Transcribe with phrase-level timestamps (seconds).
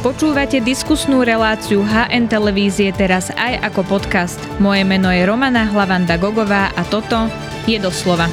[0.00, 4.40] Počúvate diskusnú reláciu HN Televízie teraz aj ako podcast.
[4.56, 7.28] Moje meno je Romana Hlavanda Gogová a toto
[7.68, 8.24] je doslova.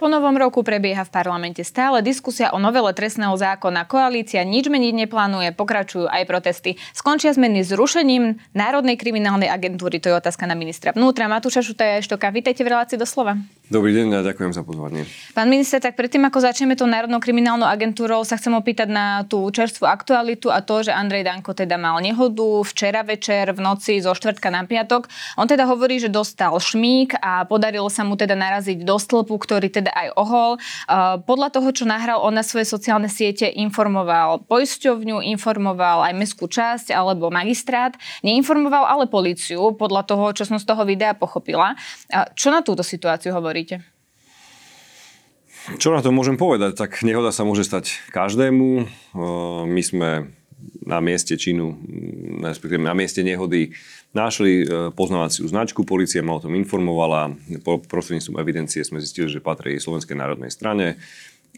[0.00, 3.84] Po novom roku prebieha v parlamente stále diskusia o novele trestného zákona.
[3.84, 6.80] Koalícia nič meniť neplánuje, pokračujú aj protesty.
[6.96, 10.00] Skončia zmeny s rušením Národnej kriminálnej agentúry.
[10.00, 11.28] To je otázka na ministra vnútra.
[11.28, 13.36] Matúša Šutaja Štoka, vítajte v relácii doslova.
[13.72, 15.08] Dobrý deň a ďakujem za pozvanie.
[15.32, 19.48] Pán minister, tak predtým, ako začneme tou Národnou kriminálnou agentúrou, sa chcem opýtať na tú
[19.48, 24.12] čerstvú aktualitu a to, že Andrej Danko teda mal nehodu včera večer v noci zo
[24.12, 25.08] štvrtka na piatok.
[25.40, 29.72] On teda hovorí, že dostal šmík a podarilo sa mu teda naraziť do stĺpu, ktorý
[29.72, 30.60] teda aj ohol.
[31.24, 36.92] Podľa toho, čo nahral on na svoje sociálne siete, informoval poisťovňu, informoval aj mestskú časť
[36.92, 37.96] alebo magistrát.
[38.20, 41.72] Neinformoval ale políciu, podľa toho, čo som z toho videa pochopila.
[42.36, 43.61] Čo na túto situáciu hovorí?
[43.62, 43.78] Hovoríte?
[45.78, 46.74] Čo na to môžem povedať?
[46.74, 48.82] Tak nehoda sa môže stať každému.
[49.70, 50.34] My sme
[50.82, 51.78] na mieste činu,
[52.42, 53.70] respektíve na mieste nehody,
[54.10, 60.18] našli poznávaciu značku, policia ma o tom informovala, prostredníctvom evidencie sme zistili, že patrí Slovenskej
[60.18, 60.98] národnej strane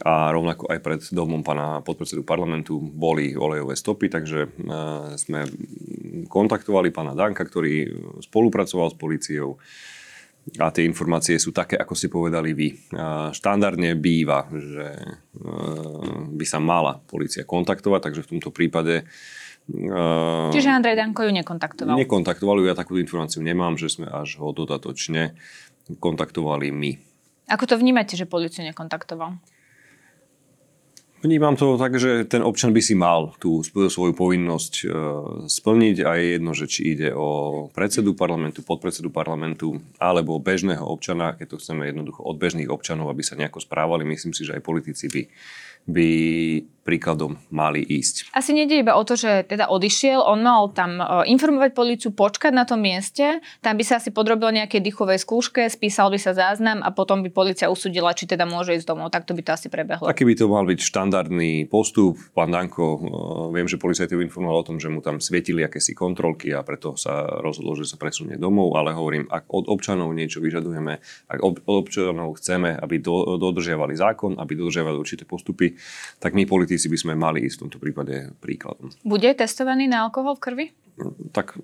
[0.04, 4.52] a rovnako aj pred domom pána podpredsedu parlamentu boli olejové stopy, takže
[5.16, 5.48] sme
[6.28, 7.88] kontaktovali pána Danka, ktorý
[8.24, 9.56] spolupracoval s policiou
[10.60, 12.68] a tie informácie sú také, ako si povedali vy.
[13.32, 15.10] Štandardne býva, že e,
[16.36, 19.08] by sa mala policia kontaktovať, takže v tomto prípade
[19.72, 21.96] e, Čiže Andrej Danko ju nekontaktoval?
[21.96, 25.32] Nekontaktoval ju, ja takú informáciu nemám, že sme až ho dodatočne
[25.96, 26.92] kontaktovali my.
[27.48, 29.40] Ako to vnímate, že policiu nekontaktoval?
[31.24, 34.86] Vnímam to tak, že ten občan by si mal tú svoju povinnosť e,
[35.48, 37.28] splniť a je jedno, že či ide o
[37.72, 43.24] predsedu parlamentu, podpredsedu parlamentu alebo bežného občana, keď to chceme jednoducho od bežných občanov, aby
[43.24, 44.04] sa nejako správali.
[44.04, 45.22] Myslím si, že aj politici by,
[45.88, 46.08] by
[46.84, 48.30] príkladom mali ísť.
[48.36, 52.52] Asi nejde iba o to, že teda odišiel, on mal tam e, informovať policiu, počkať
[52.52, 56.84] na tom mieste, tam by sa asi podrobil nejaké dýchovej skúške, spísal by sa záznam
[56.84, 59.08] a potom by policia usudila, či teda môže ísť domov.
[59.10, 60.04] Tak to by to asi prebehlo.
[60.04, 62.20] Taký by to mal byť štandardný postup.
[62.36, 62.98] Pán Danko, e,
[63.56, 67.24] viem, že policajt informoval o tom, že mu tam svietili akési kontrolky a preto sa
[67.40, 71.00] rozhodol, že sa presunie domov, ale hovorím, ak od občanov niečo vyžadujeme,
[71.32, 75.72] ak od občanov chceme, aby do, dodržiavali zákon, aby dodržiavali určité postupy,
[76.20, 78.90] tak my politici politici by sme mali ísť v tomto prípade príkladom.
[79.06, 80.66] Bude testovaný na alkohol v krvi?
[81.30, 81.54] Tak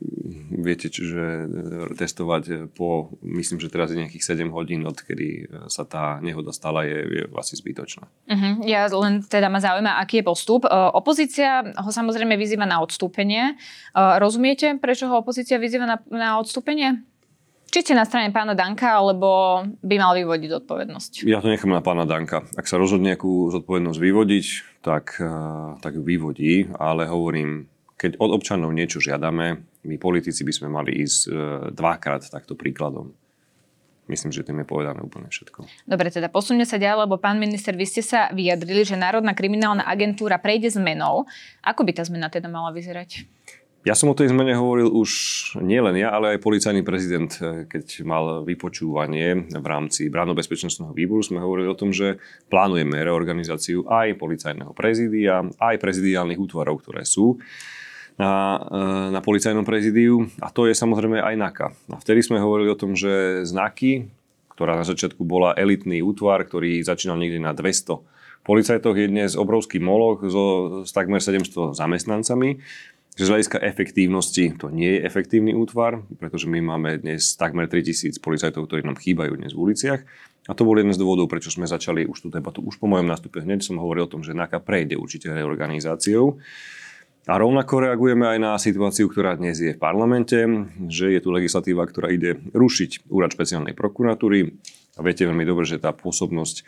[0.54, 1.50] viete, že
[1.98, 6.98] testovať po, myslím, že teraz je nejakých 7 hodín, odkedy sa tá nehoda stala, je,
[7.10, 8.06] je asi zbytočná.
[8.06, 8.54] Uh-huh.
[8.62, 10.62] Ja len teda ma zaujíma, aký je postup.
[10.70, 13.58] Opozícia ho samozrejme vyzýva na odstúpenie.
[13.94, 17.02] Rozumiete, prečo ho opozícia vyzýva na, na odstúpenie?
[17.70, 21.22] Či ste na strane pána Danka, alebo by mal vyvodiť zodpovednosť?
[21.22, 22.42] Ja to nechám na pána Danka.
[22.58, 24.46] Ak sa rozhodne nejakú zodpovednosť vyvodiť,
[24.80, 25.28] tak, eh,
[25.80, 27.68] tak vyvodí, ale hovorím,
[28.00, 31.32] keď od občanov niečo žiadame, my politici by sme mali ísť eh,
[31.72, 33.12] dvakrát takto príkladom.
[34.10, 35.86] Myslím, že tým je povedané úplne všetko.
[35.86, 39.86] Dobre, teda posuňme sa ďalej, lebo pán minister, vy ste sa vyjadrili, že Národná kriminálna
[39.86, 41.30] agentúra prejde zmenou.
[41.62, 43.30] Ako by tá zmena teda mala vyzerať?
[43.80, 45.10] Ja som o tej zmene hovoril už
[45.56, 51.40] nielen ja, ale aj policajný prezident, eh, keď mal vypočúvanie v rámci bránobezpečnostného výboru, sme
[51.40, 52.20] hovorili o tom, že
[52.52, 57.40] plánujeme reorganizáciu aj policajného prezídia, aj prezidiálnych útvarov, ktoré sú
[58.20, 60.28] na, eh, na policajnom prezídiu.
[60.44, 61.68] A to je samozrejme aj NAKA.
[61.88, 64.12] A vtedy sme hovorili o tom, že znaky,
[64.52, 68.04] ktorá na začiatku bola elitný útvar, ktorý začínal niekde na 200
[68.44, 70.44] policajtoch, je dnes obrovský moloch so,
[70.84, 72.60] s takmer 700 zamestnancami
[73.20, 78.64] z hľadiska efektívnosti to nie je efektívny útvar, pretože my máme dnes takmer 3000 policajtov,
[78.64, 80.00] ktorí nám chýbajú dnes v uliciach.
[80.48, 82.64] A to bol jeden z dôvodov, prečo sme začali už tú debatu.
[82.64, 86.40] Už po mojom nástupe hneď som hovoril o tom, že NAKA prejde určite reorganizáciou.
[87.28, 90.40] A rovnako reagujeme aj na situáciu, ktorá dnes je v parlamente,
[90.88, 94.56] že je tu legislatíva, ktorá ide rušiť úrad špeciálnej prokuratúry.
[94.96, 96.64] A viete veľmi dobre, že tá pôsobnosť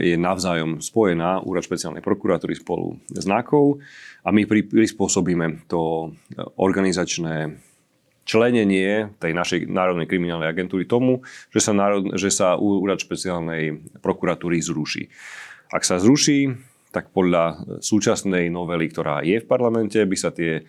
[0.00, 3.76] je navzájom spojená, úrad špeciálnej prokuratúry spolu s NAKou
[4.24, 6.12] a my prispôsobíme to
[6.56, 7.60] organizačné
[8.24, 11.20] členenie tej našej Národnej kriminálnej agentúry tomu,
[11.52, 15.12] že sa, národ, že sa úrad špeciálnej prokuratúry zruší.
[15.68, 16.56] Ak sa zruší,
[16.90, 20.64] tak podľa súčasnej novely, ktorá je v parlamente, by sa tie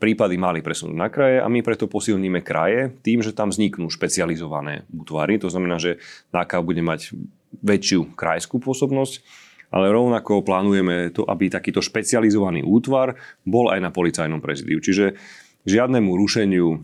[0.00, 4.88] prípady mali presunúť na kraje a my preto posilníme kraje tým, že tam vzniknú špecializované
[4.88, 5.36] útvary.
[5.44, 6.00] To znamená, že
[6.32, 7.12] NAKA bude mať
[7.58, 9.22] väčšiu krajskú pôsobnosť,
[9.70, 13.14] ale rovnako plánujeme to, aby takýto špecializovaný útvar
[13.46, 14.82] bol aj na policajnom prezidiu.
[14.82, 15.14] Čiže
[15.66, 16.82] žiadnemu rušeniu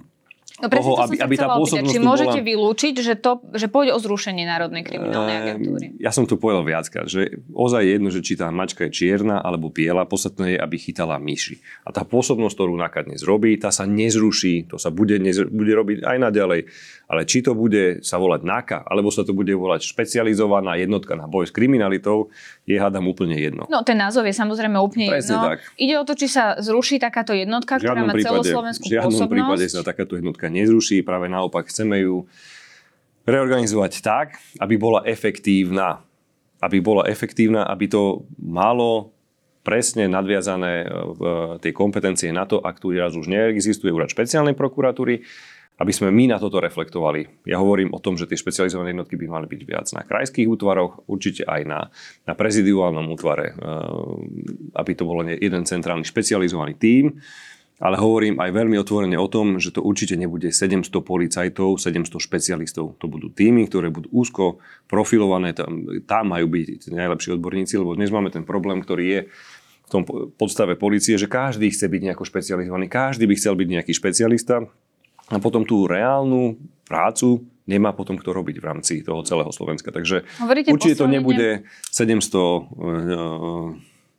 [0.57, 2.49] No toho, aby, aby tá pôsobnosť Či môžete bola...
[2.49, 5.87] vylúčiť, že, to, že pôjde o zrušenie Národnej kriminálnej ehm, agentúry?
[6.01, 9.45] Ja som to povedal viackrát, že ozaj je jedno, že či tá mačka je čierna
[9.45, 11.61] alebo biela, podstatné je, aby chytala myši.
[11.85, 15.77] A tá pôsobnosť, ktorú NAKA dnes robí, tá sa nezruší, to sa bude, nez, bude
[15.77, 16.61] robiť aj naďalej.
[17.07, 21.29] Ale či to bude sa volať NAKA, alebo sa to bude volať špecializovaná jednotka na
[21.29, 22.33] boj s kriminalitou,
[22.65, 23.69] je hádam úplne jedno.
[23.69, 25.47] No ten názov je samozrejme úplne Presne jedno.
[25.53, 25.59] Tak.
[25.79, 28.91] Ide o to, či sa zruší takáto jednotka, ktorá má celoslovenskú pôsobnosť.
[28.91, 32.27] V žiadnom prípade sa takáto jednotka dneska nezruší, práve naopak chceme ju
[33.27, 36.03] reorganizovať tak, aby bola efektívna.
[36.63, 39.13] Aby bola efektívna, aby to malo
[39.67, 40.89] presne nadviazané e,
[41.59, 45.27] tej kompetencie na to, ak tu raz už neexistuje úrad špeciálnej prokuratúry,
[45.77, 47.45] aby sme my na toto reflektovali.
[47.45, 51.05] Ja hovorím o tom, že tie špecializované jednotky by mali byť viac na krajských útvaroch,
[51.11, 51.91] určite aj na,
[52.25, 53.55] na prezidiálnom útvare, e,
[54.79, 57.19] aby to bolo jeden centrálny špecializovaný tím,
[57.77, 62.97] ale hovorím aj veľmi otvorene o tom, že to určite nebude 700 policajtov, 700 špecialistov.
[62.97, 68.09] To budú týmy, ktoré budú úzko profilované, tam, tam majú byť najlepší odborníci, lebo dnes
[68.09, 69.21] máme ten problém, ktorý je
[69.87, 70.03] v tom
[70.35, 74.65] podstave policie, že každý chce byť nejako špecializovaný, každý by chcel byť nejaký špecialista
[75.31, 76.59] a potom tú reálnu
[76.89, 79.91] prácu nemá potom kto robiť v rámci toho celého Slovenska.
[79.91, 82.63] Takže Hovoríte určite to nebude 700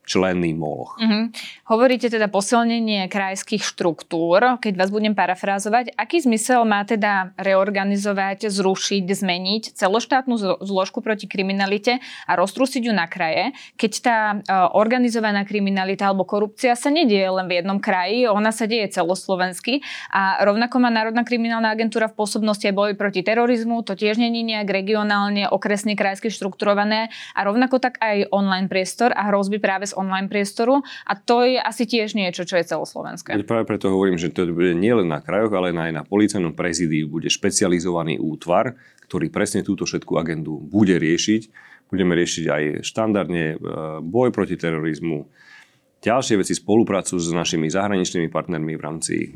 [0.07, 0.95] členný moloch.
[0.95, 1.27] Uh-huh.
[1.67, 5.99] Hovoríte teda posilnenie krajských štruktúr, keď vás budem parafrázovať.
[5.99, 13.11] Aký zmysel má teda reorganizovať, zrušiť, zmeniť celoštátnu zložku proti kriminalite a roztrusiť ju na
[13.11, 18.55] kraje, keď tá uh, organizovaná kriminalita alebo korupcia sa nedieje len v jednom kraji, ona
[18.55, 19.83] sa deje celoslovensky
[20.15, 24.47] a rovnako má Národná kriminálna agentúra v pôsobnosti aj boj proti terorizmu, to tiež není
[24.47, 29.96] nejak regionálne, okresne, krajsky štrukturované a rovnako tak aj online priestor a hrozby práve z
[29.97, 33.33] online priestoru a to je asi tiež niečo, čo je celoslovenské.
[33.43, 37.27] Práve preto hovorím, že to bude nielen na krajoch, ale aj na policajnom prezídiu bude
[37.33, 38.77] špecializovaný útvar,
[39.09, 41.65] ktorý presne túto všetku agendu bude riešiť.
[41.87, 43.57] Budeme riešiť aj štandardne e,
[44.03, 45.23] boj proti terorizmu,
[45.97, 49.27] ďalšie veci, spoluprácu s našimi zahraničnými partnermi v rámci e,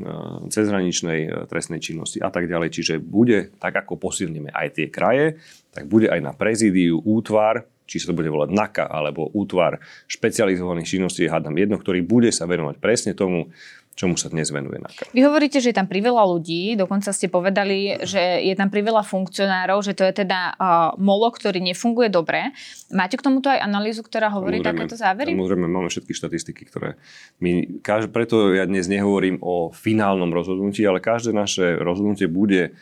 [0.48, 2.68] cezhraničnej e, trestnej činnosti a tak ďalej.
[2.70, 5.42] Čiže bude, tak ako posilneme aj tie kraje,
[5.74, 9.76] tak bude aj na prezídiu útvar, či sa to bude volať NAKA alebo útvar
[10.08, 13.52] špecializovaných činností, hádam jedno, ktorý bude sa venovať presne tomu,
[13.92, 15.12] čomu sa dnes venuje NAKA.
[15.12, 19.84] Vy hovoríte, že je tam priveľa ľudí, dokonca ste povedali, že je tam priveľa funkcionárov,
[19.84, 22.56] že to je teda uh, molo, ktorý nefunguje dobre.
[22.88, 25.36] Máte k tomuto aj analýzu, ktorá hovorí samozrejme, takéto závery?
[25.36, 26.96] Samozrejme, máme všetky štatistiky, ktoré
[27.44, 32.72] my, kaž, preto ja dnes nehovorím o finálnom rozhodnutí, ale každé naše rozhodnutie bude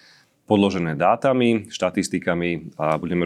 [0.51, 3.23] podložené dátami, štatistikami a budeme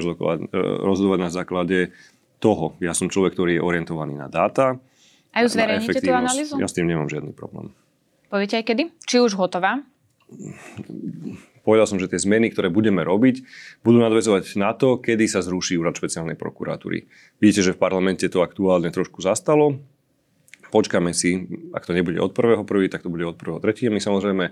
[0.84, 1.96] rozhodovať na základe
[2.36, 2.76] toho.
[2.84, 4.76] Ja som človek, ktorý je orientovaný na dáta.
[5.32, 6.60] A ju zverejníte tú analýzu?
[6.60, 7.72] Ja s tým nemám žiadny problém.
[8.28, 8.92] Poviete aj kedy?
[9.08, 9.80] Či už hotová?
[11.64, 13.40] Povedal som, že tie zmeny, ktoré budeme robiť,
[13.80, 17.08] budú nadvezovať na to, kedy sa zruší úrad špeciálnej prokuratúry.
[17.40, 19.80] Vidíte, že v parlamente to aktuálne trošku zastalo.
[20.68, 23.88] Počkáme si, ak to nebude od 1.1., tak to bude od 1.3.
[23.88, 24.44] My samozrejme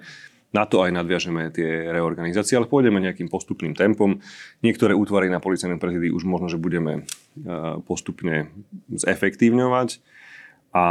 [0.52, 4.20] na to aj nadviažeme tie reorganizácie, ale pôjdeme nejakým postupným tempom.
[4.60, 7.50] Niektoré útvary na policajnom prezidii už možno, že budeme e,
[7.88, 8.52] postupne
[8.92, 10.11] zefektívňovať
[10.72, 10.84] a,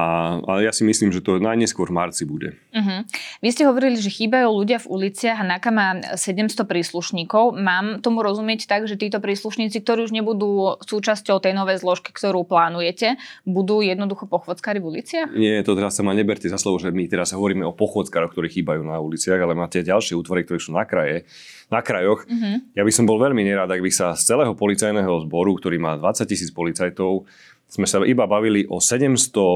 [0.46, 2.54] ale ja si myslím, že to najneskôr v marci bude.
[2.70, 3.02] Uh-huh.
[3.42, 7.58] Vy ste hovorili, že chýbajú ľudia v uliciach a NAKA má 700 príslušníkov.
[7.58, 12.46] Mám tomu rozumieť tak, že títo príslušníci, ktorí už nebudú súčasťou tej novej zložky, ktorú
[12.46, 15.34] plánujete, budú jednoducho pochôdzkari v uliciach?
[15.34, 18.54] Nie, to teraz sa ma neberte za slovo, že my teraz hovoríme o pochôdzkaroch, ktorí
[18.54, 21.26] chýbajú na uliciach, ale máte ďalšie útvory, ktoré sú na kraje
[21.72, 22.28] na krajoch.
[22.28, 22.60] Uh-huh.
[22.76, 25.96] Ja by som bol veľmi nerád, ak by sa z celého policajného zboru, ktorý má
[25.96, 27.24] 20 tisíc policajtov,
[27.72, 29.52] sme sa iba bavili o 700 e,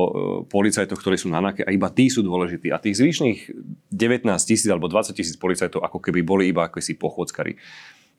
[0.48, 2.72] policajtoch, ktorí sú na NAKE a iba tí sú dôležití.
[2.72, 3.52] A tých zvyšných
[3.92, 7.60] 19 tisíc alebo 20 tisíc policajtov ako keby boli iba ako si pochodskari.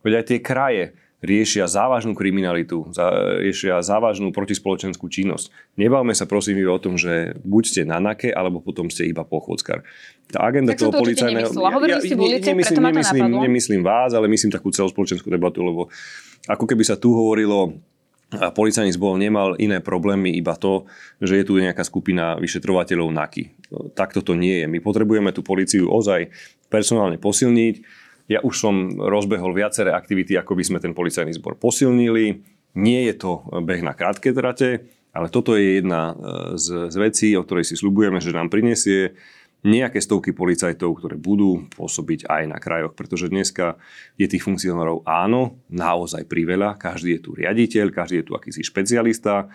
[0.05, 0.85] Veď aj tie kraje
[1.25, 2.93] riešia závažnú kriminalitu,
[3.41, 5.49] riešia závažnú protispoločenskú činnosť.
[5.81, 9.81] Nebavme sa prosím o tom, že buď ste na NAKE, alebo potom ste iba pochodskar.
[10.29, 11.49] Tá agenda tak toho to policajného...
[11.49, 15.89] Ja, ste ja, ulici, nemyslím, nemyslím, nemyslím vás, ale myslím takú celospoločenskú debatu, lebo
[16.45, 17.81] ako keby sa tu hovorilo
[18.35, 20.91] a policajný zbor nemal iné problémy, iba to,
[21.23, 23.45] že je tu nejaká skupina vyšetrovateľov NAKY.
[23.95, 24.67] Takto to nie je.
[24.67, 26.35] My potrebujeme tú policiu ozaj
[26.67, 27.75] personálne posilniť.
[28.27, 32.43] Ja už som rozbehol viaceré aktivity, ako by sme ten policajný zbor posilnili.
[32.75, 36.19] Nie je to beh na krátke trate, ale toto je jedna
[36.59, 39.15] z, z vecí, o ktorej si slubujeme, že nám prinesie
[39.65, 43.81] nejaké stovky policajtov, ktoré budú pôsobiť aj na krajoch, pretože dneska
[44.21, 49.49] je tých funkcionárov áno, naozaj priveľa, každý je tu riaditeľ, každý je tu akýsi špecialista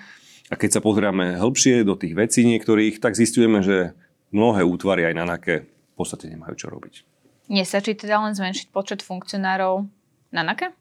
[0.51, 3.95] a keď sa pozrieme hĺbšie do tých vecí niektorých, tak zistujeme, že
[4.35, 7.07] mnohé útvary aj na NAKE v podstate nemajú čo robiť.
[7.51, 9.87] Nestačí teda len zmenšiť počet funkcionárov
[10.35, 10.75] na NAKE?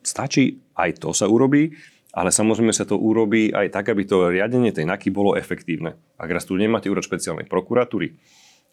[0.00, 1.76] Stačí, aj to sa urobí,
[2.10, 5.94] ale samozrejme sa to urobí aj tak, aby to riadenie tej NAKY bolo efektívne.
[6.18, 8.18] Ak raz tu nemáte úrad špeciálnej prokuratúry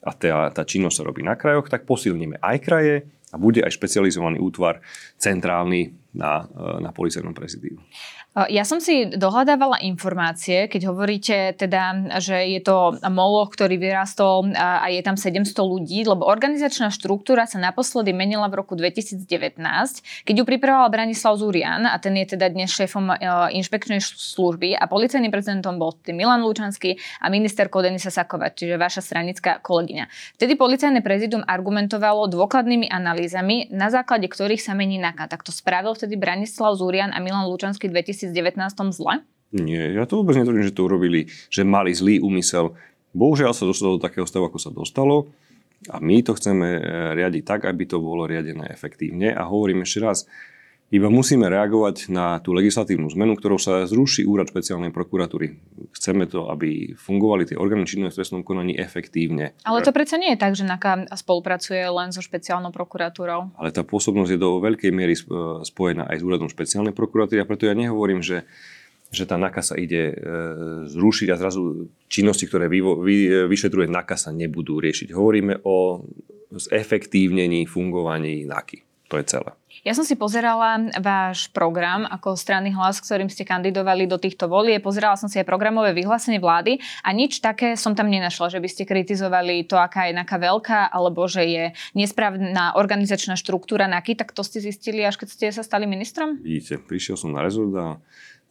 [0.02, 2.96] a tá, tá činnosť sa robí na krajoch, tak posilníme aj kraje
[3.30, 4.82] a bude aj špecializovaný útvar
[5.20, 6.48] centrálny na,
[6.80, 7.78] na policajnom prezidíu.
[8.46, 14.86] Ja som si dohľadávala informácie, keď hovoríte teda, že je to moloch, ktorý vyrastol a
[14.94, 19.26] je tam 700 ľudí, lebo organizačná štruktúra sa naposledy menila v roku 2019,
[20.22, 23.10] keď ju pripravoval Branislav Zurian a ten je teda dnes šéfom
[23.58, 29.58] inšpekčnej služby a policajným prezidentom bol Milan Lučanský a ministerkou Denisa Sakova, čiže vaša stranická
[29.66, 30.38] kolegyňa.
[30.38, 35.26] Vtedy policajné prezidium argumentovalo dôkladnými analýzami, na základe ktorých sa mení NAKA.
[35.26, 39.24] Tak to spravil vtedy Branislav Zurian a Milan Lučanský 2019 2019 zle?
[39.56, 42.76] Nie, ja to vôbec netvrdím, že to urobili, že mali zlý úmysel.
[43.16, 45.32] Bohužiaľ sa dostalo do takého stavu, ako sa dostalo
[45.86, 46.82] a my to chceme eh,
[47.14, 49.30] riadiť tak, aby to bolo riadené efektívne.
[49.32, 50.26] A hovorím ešte raz,
[50.88, 55.60] iba musíme reagovať na tú legislatívnu zmenu, ktorou sa zruší úrad špeciálnej prokuratúry.
[55.92, 59.52] Chceme to, aby fungovali tie orgány činné v trestnom konaní efektívne.
[59.68, 63.52] Ale to predsa nie je tak, že NAKA spolupracuje len so špeciálnou prokuratúrou.
[63.60, 65.20] Ale tá pôsobnosť je do veľkej miery
[65.68, 68.48] spojená aj s úradom špeciálnej prokuratúry a preto ja nehovorím, že
[69.08, 70.16] že tá NAKA sa ide e,
[70.92, 73.16] zrušiť a zrazu činnosti, ktoré vy, vy,
[73.48, 75.16] vyšetruje NAKA sa nebudú riešiť.
[75.16, 76.04] Hovoríme o
[76.52, 78.87] zefektívnení fungovaní NAKY.
[79.08, 79.52] To je celé.
[79.86, 84.84] Ja som si pozerala váš program ako strany hlas, ktorým ste kandidovali do týchto volie.
[84.84, 88.68] Pozerala som si aj programové vyhlásenie vlády a nič také som tam nenašla, že by
[88.68, 91.64] ste kritizovali to, aká je naká veľká, alebo že je
[91.96, 96.42] nesprávna organizačná štruktúra NAKY, tak to ste zistili až keď ste sa stali ministrom?
[96.42, 97.88] Vidíte, prišiel som na rezort a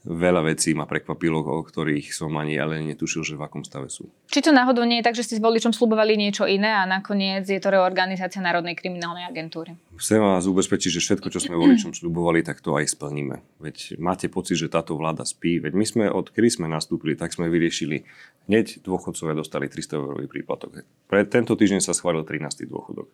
[0.06, 4.06] veľa vecí ma prekvapilo, o ktorých som ani ale netušil, že v akom stave sú.
[4.30, 7.42] Či to náhodou nie je tak, že ste s voličom slubovali niečo iné a nakoniec
[7.44, 9.74] je to reorganizácia Národnej kriminálnej agentúry?
[9.98, 13.42] Chcem vás ubezpečiť, že všetko, čo sme voličom slubovali, tak to aj splníme.
[13.58, 15.58] Veď máte pocit, že táto vláda spí.
[15.58, 18.06] Veď my sme od kedy sme nastúpili, tak sme vyriešili
[18.46, 20.86] hneď dôchodcovia dostali 300 eurový príplatok.
[21.10, 22.70] Pre tento týždeň sa schválil 13.
[22.70, 23.10] dôchodok.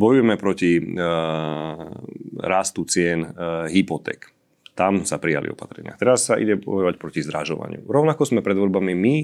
[0.00, 1.92] Bojujeme proti uh,
[2.40, 4.39] rastu cien uh, hypoték
[4.80, 5.92] tam sa prijali opatrenia.
[6.00, 7.84] Teraz sa ide bojovať proti zdražovaniu.
[7.84, 9.16] Rovnako sme pred voľbami my,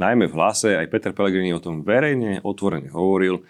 [0.00, 3.44] najmä v hlase, aj Peter Pellegrini o tom verejne, otvorene hovoril,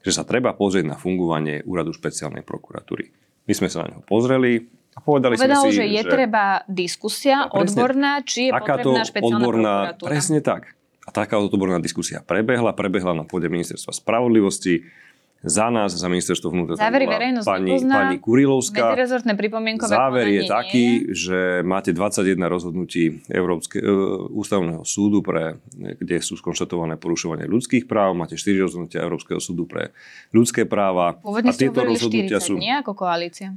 [0.00, 3.12] že sa treba pozrieť na fungovanie úradu špeciálnej prokuratúry.
[3.44, 6.08] My sme sa na neho pozreli, a povedali Povedal, sme si, že je že...
[6.08, 10.08] treba diskusia presne, odborná, či je potrebná špeciálna odborná, prokuratúra.
[10.08, 10.62] Presne tak.
[11.04, 14.88] A taká odborná diskusia prebehla, prebehla na pôde ministerstva spravodlivosti
[15.44, 16.80] za nás, za ministerstvo vnútra.
[16.80, 18.92] Závery verejnosť pani, pani Kurilovská.
[18.92, 21.14] Medzirezortné pripomienkové Záver je taký, nie.
[21.14, 28.16] že máte 21 rozhodnutí Európske, uh, ústavného súdu, pre, kde sú skonštatované porušovanie ľudských práv,
[28.16, 29.92] máte 4 rozhodnutia Európskeho súdu pre
[30.32, 31.20] ľudské práva.
[31.20, 32.54] Pôvodne a tieto rozhodnutia 40, sú...
[32.56, 33.54] nie ako koalícia.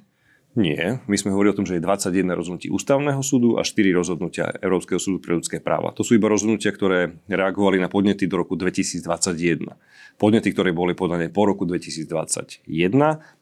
[0.57, 4.49] Nie, my sme hovorili o tom, že je 21 rozhodnutí ústavného súdu a 4 rozhodnutia
[4.57, 5.93] Európskeho súdu pre ľudské práva.
[5.93, 9.69] To sú iba rozhodnutia, ktoré reagovali na podnety do roku 2021.
[10.17, 12.65] Podnety, ktoré boli podané po roku 2021,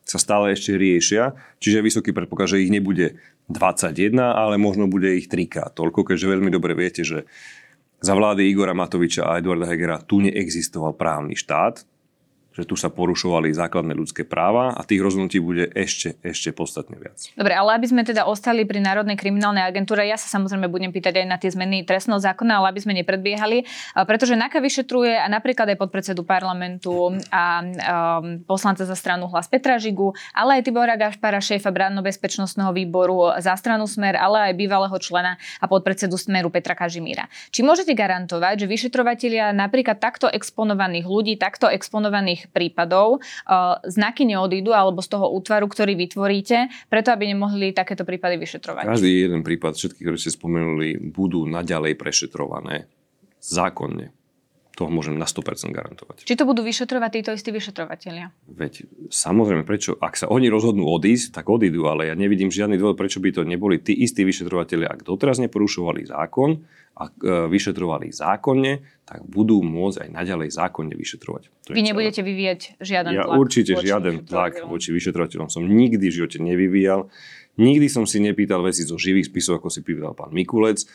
[0.04, 1.32] sa stále ešte riešia,
[1.64, 3.16] čiže vysoký predpoklad, že ich nebude
[3.48, 7.24] 21, ale možno bude ich 3 toľko, keďže veľmi dobre viete, že
[8.04, 11.88] za vlády Igora Matoviča a Eduarda Hegera tu neexistoval právny štát,
[12.58, 17.30] že tu sa porušovali základné ľudské práva a tých rozhodnutí bude ešte, ešte podstatne viac.
[17.38, 21.22] Dobre, ale aby sme teda ostali pri Národnej kriminálnej agentúre, ja sa samozrejme budem pýtať
[21.22, 23.64] aj na tie zmeny trestného zákona, ale aby sme nepredbiehali,
[24.10, 29.78] pretože NAKA vyšetruje a napríklad aj podpredsedu parlamentu a um, poslanca za stranu Hlas Petra
[29.78, 35.38] Žigu, ale aj Tibora Gašpara, šéfa bránno-bezpečnostného výboru za stranu Smer, ale aj bývalého člena
[35.62, 37.30] a podpredsedu Smeru Petra Kažimíra.
[37.54, 44.72] Či môžete garantovať, že vyšetrovatelia napríklad takto exponovaných ľudí, takto exponovaných prípadov uh, znaky neodídu
[44.74, 48.84] alebo z toho útvaru, ktorý vytvoríte, preto aby nemohli takéto prípady vyšetrovať.
[48.88, 52.88] Každý jeden prípad, všetky, ktoré ste spomenuli, budú naďalej prešetrované
[53.42, 54.18] zákonne.
[54.78, 56.22] To môžem na 100% garantovať.
[56.22, 58.30] Či to budú vyšetrovať títo istí vyšetrovateľia?
[58.46, 62.94] Veď samozrejme, prečo, ak sa oni rozhodnú odísť, tak odídu, ale ja nevidím žiadny dôvod,
[62.94, 66.62] prečo by to neboli tí istí vyšetrovateľia, ak doteraz neporušovali zákon
[66.98, 71.70] a e, vyšetrovali zákonne, tak budú môcť aj naďalej zákonne vyšetrovať.
[71.70, 72.28] To Vy nebudete celé.
[72.34, 73.38] vyvíjať žiaden ja tlak?
[73.38, 77.14] Ja určite žiaden tlak voči vyšetrovateľom som nikdy v živote nevyvíjal.
[77.58, 80.86] Nikdy som si nepýtal veci zo živých spisov, ako si pýtal pán Mikulec.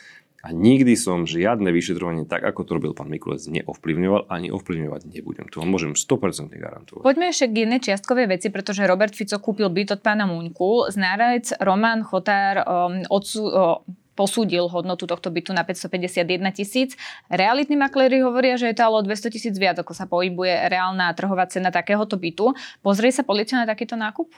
[0.43, 5.47] A nikdy som žiadne vyšetrovanie, tak ako to robil pán Mikulec, neovplyvňoval ani ovplyvňovať nebudem.
[5.47, 6.99] To vám môžem 100% garantovať.
[6.99, 10.91] Poďme ešte k jednej čiastkovej veci, pretože Robert Fico kúpil byt od pána Muňku.
[10.91, 16.95] Znárajc Roman Chotár um, odsu, um, posúdil hodnotu tohto bytu na 551 tisíc.
[17.29, 21.11] Realitní makléri hovoria, že je to ale o 200 tisíc viac, ako sa pohybuje reálna
[21.17, 22.53] trhová cena takéhoto bytu.
[22.85, 24.29] Pozrie sa policia na takýto nákup?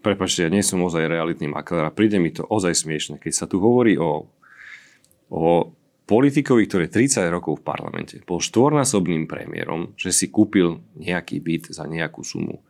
[0.00, 3.44] Prepačte, ja nie som ozaj realitný maklér a príde mi to ozaj smiešne, keď sa
[3.44, 4.32] tu hovorí o,
[5.28, 5.50] o
[6.08, 11.64] politikovi, ktorý je 30 rokov v parlamente, bol štvornásobným premiérom, že si kúpil nejaký byt
[11.76, 12.64] za nejakú sumu.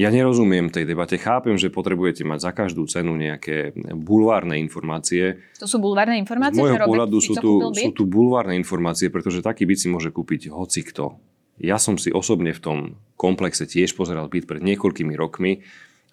[0.00, 1.20] Ja nerozumiem tej debate.
[1.20, 5.44] Chápem, že potrebujete mať za každú cenu nejaké bulvárne informácie.
[5.60, 6.56] To sú bulvárne informácie?
[6.56, 10.48] Z môjho pohľadu sú tu, sú tu bulvárne informácie, pretože taký byt si môže kúpiť
[10.48, 11.20] hoci kto.
[11.60, 12.78] Ja som si osobne v tom
[13.20, 15.60] komplexe tiež pozeral byt pred niekoľkými rokmi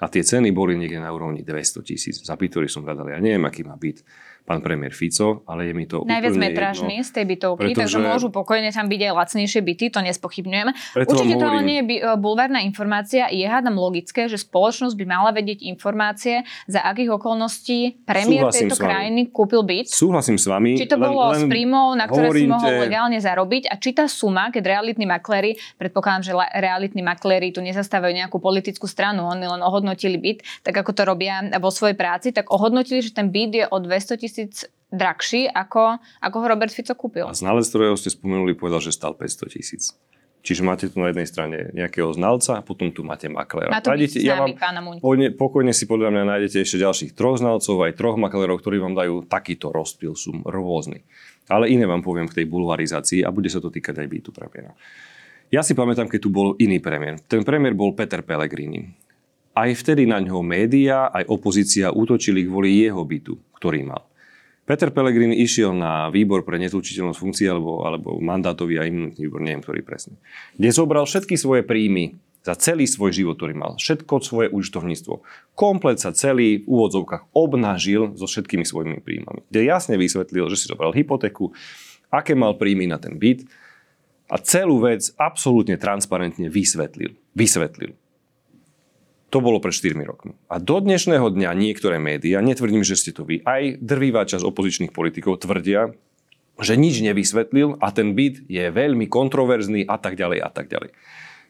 [0.04, 2.20] a tie ceny boli niekde na úrovni 200 tisíc.
[2.20, 4.04] Za byt, ktorý som hľadal, ja neviem, aký má byt
[4.48, 7.80] pán premiér Fico, ale je mi to Najviac úplne metrážny jedno, z tej bytovky, pretože...
[7.84, 10.68] takže môžu pokojne tam byť aj lacnejšie byty, to nespochybňujem.
[11.04, 15.36] Určite to ale nie je e, bulvárna informácia, je hádam logické, že spoločnosť by mala
[15.36, 19.92] vedieť informácie, za akých okolností premiér Súhlasím tejto krajiny kúpil byt.
[19.92, 20.80] Súhlasím s vami.
[20.80, 22.48] Či to len, bolo len z príjmov, na ktoré hovoríte...
[22.48, 27.52] si mohol legálne zarobiť a či tá suma, keď realitní makléri, predpokladám, že realitní makléri
[27.52, 32.00] tu nezastávajú nejakú politickú stranu, oni len ohodnotili byt, tak ako to robia vo svojej
[32.00, 36.46] práci, tak ohodnotili, že ten byt je o 200 tisíc tisíc drahší, ako, ako ho
[36.46, 37.26] Robert Fico kúpil.
[37.26, 39.98] A znalec, ktorého ste spomenuli, povedal, že stal 500 tisíc.
[40.46, 43.68] Čiže máte tu na jednej strane nejakého znalca a potom tu máte maklera.
[43.68, 44.56] Má to nájdete, ja vám,
[45.04, 48.96] pokojne, pokojne si podľa mňa nájdete ešte ďalších troch znalcov, aj troch maklerov, ktorí vám
[48.96, 51.04] dajú takýto rozpil sum rôzny.
[51.52, 54.72] Ale iné vám poviem k tej bulvarizácii a bude sa to týkať aj bytu premiéra.
[55.52, 57.20] Ja si pamätám, keď tu bol iný premiér.
[57.28, 58.88] Ten premiér bol Peter Pellegrini.
[59.52, 64.08] Aj vtedy na ňo média, aj opozícia útočili kvôli jeho bytu, ktorý mal.
[64.68, 69.64] Peter Pellegrini išiel na výbor pre nezlučiteľnosť funkcií alebo, alebo mandátový a imunitný výbor, neviem
[69.64, 70.20] ktorý presne,
[70.60, 73.76] kde zobral všetky svoje príjmy za celý svoj život, ktorý mal.
[73.76, 75.20] Všetko svoje účtovníctvo.
[75.52, 79.44] Komplet sa celý v úvodzovkách obnažil so všetkými svojimi príjmami.
[79.52, 81.52] Kde jasne vysvetlil, že si zobral hypotéku,
[82.08, 83.44] aké mal príjmy na ten byt
[84.32, 87.20] a celú vec absolútne transparentne vysvetlil.
[87.36, 87.96] Vysvetlil.
[89.28, 90.40] To bolo pred 4 rokmi.
[90.48, 94.96] A do dnešného dňa niektoré médiá, netvrdím, že ste to vy, aj drvivá časť opozičných
[94.96, 95.92] politikov tvrdia,
[96.58, 100.96] že nič nevysvetlil a ten byt je veľmi kontroverzný a tak ďalej a tak ďalej.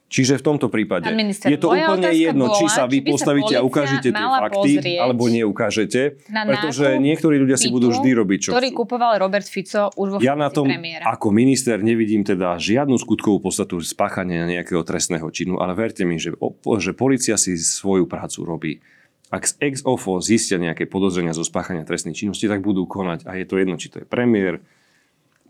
[0.08, 3.60] Čiže v tomto prípade minister, je to úplne jedno, bola, či sa vy či postavíte
[3.60, 8.72] a ukážete tie fakty, alebo neukážete, pretože niektorí ľudia si budú vždy robiť, čo ktorý
[8.72, 11.04] kupoval Robert Fico už vo Ja na tom premiéra.
[11.12, 16.32] ako minister nevidím teda žiadnu skutkovú podstatu spáchania nejakého trestného činu, ale verte mi, že,
[16.80, 18.74] že policia si svoju prácu robí.
[19.28, 23.36] Ak z ex ofo zistia nejaké podozrenia zo spáchania trestnej činnosti, tak budú konať a
[23.36, 24.64] je to jedno, či to je premiér,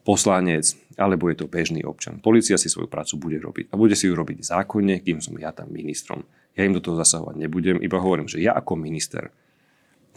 [0.08, 2.24] poslanec, alebo je to bežný občan.
[2.24, 3.68] Polícia si svoju prácu bude robiť.
[3.70, 6.24] A bude si ju robiť zákonne, kým som ja tam ministrom.
[6.56, 9.36] Ja im do toho zasahovať nebudem, iba hovorím, že ja ako minister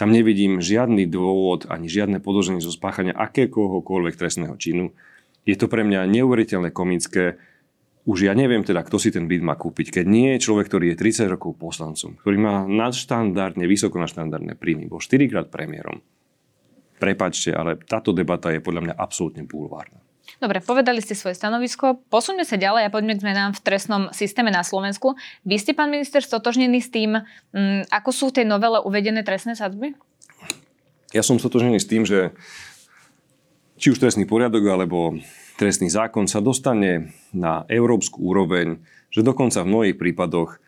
[0.00, 4.96] tam nevidím žiadny dôvod ani žiadne podloženie zo spáchania akékohokoľvek trestného činu.
[5.44, 7.36] Je to pre mňa neuveriteľne komické.
[8.08, 10.96] Už ja neviem teda, kto si ten byt má kúpiť, keď nie je človek, ktorý
[10.96, 16.00] je 30 rokov poslancom, ktorý má nadštandardne, vysoko nadštandardné príjmy, bol 4 krát premiérom
[17.00, 19.96] Prepačte, ale táto debata je podľa mňa absolútne bulvárna.
[20.40, 22.00] Dobre, povedali ste svoje stanovisko.
[22.12, 25.16] Posuňme sa ďalej a poďme k zmenám v trestnom systéme na Slovensku.
[25.42, 29.24] Vy ste, pán minister, stotožnený s tým, m, mm, ako sú v tej novele uvedené
[29.24, 29.96] trestné sadzby?
[31.10, 32.36] Ja som stotožnený s tým, že
[33.80, 35.16] či už trestný poriadok alebo
[35.56, 40.60] trestný zákon sa dostane na európsku úroveň, že dokonca v mnohých prípadoch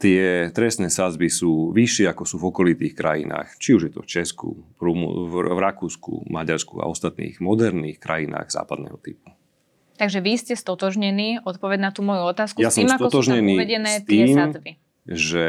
[0.00, 3.60] tie trestné sázby sú vyššie ako sú v okolitých krajinách.
[3.60, 4.48] Či už je to v Česku,
[4.80, 9.28] v Rakúsku, Maďarsku a ostatných moderných krajinách západného typu.
[10.00, 13.44] Takže vy ste stotožnení, odpoveď na tú moju otázku, ja s tým, ako sú tam
[13.44, 14.70] uvedené tým, tie sadzby.
[15.04, 15.44] že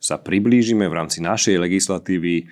[0.00, 2.48] sa priblížime v rámci našej legislatívy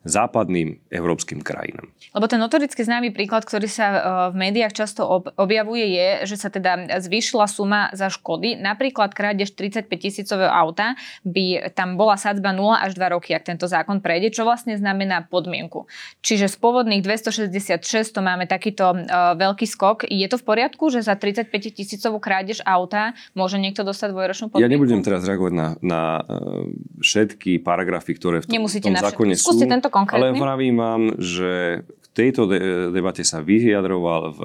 [0.00, 1.92] západným európskym krajinám.
[2.16, 3.98] Lebo ten notoricky známy príklad, ktorý sa e,
[4.32, 5.04] v médiách často
[5.36, 8.56] objavuje, je, že sa teda zvýšila suma za škody.
[8.56, 10.96] Napríklad krádež 35 tisícového auta
[11.28, 15.28] by tam bola sadzba 0 až 2 roky, ak tento zákon prejde, čo vlastne znamená
[15.28, 15.84] podmienku.
[16.24, 17.84] Čiže z pôvodných 266
[18.16, 20.08] to máme takýto uh, veľký skok.
[20.08, 24.64] Je to v poriadku, že za 35 tisícovú krádež auta môže niekto dostať dvojročnú podmienku?
[24.64, 26.64] Ja nebudem teraz reagovať na, na uh,
[27.04, 29.52] všetky paragrafy, ktoré v tom, v tom zákone sú.
[29.52, 30.32] Skúste tento konkrétny?
[30.32, 30.78] Ale vravím
[31.18, 34.40] že v tejto de- debate sa vyjadroval v,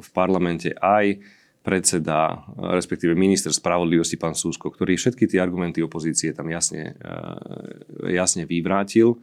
[0.00, 1.20] v parlamente aj
[1.60, 8.48] predseda, respektíve minister spravodlivosti pán Súsko, ktorý všetky tie argumenty opozície tam jasne, eh, jasne
[8.48, 9.20] vyvrátil.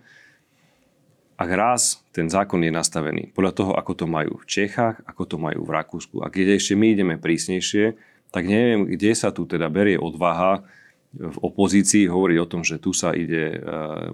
[1.37, 5.37] Ak raz ten zákon je nastavený podľa toho, ako to majú v Čechách, ako to
[5.37, 7.93] majú v Rakúsku a keď ešte my ideme prísnejšie,
[8.33, 10.65] tak neviem, kde sa tu teda berie odvaha
[11.15, 14.09] v opozícii hovoriť o tom, že tu sa ide eh, eh,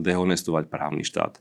[0.00, 1.36] dehonestovať právny štát.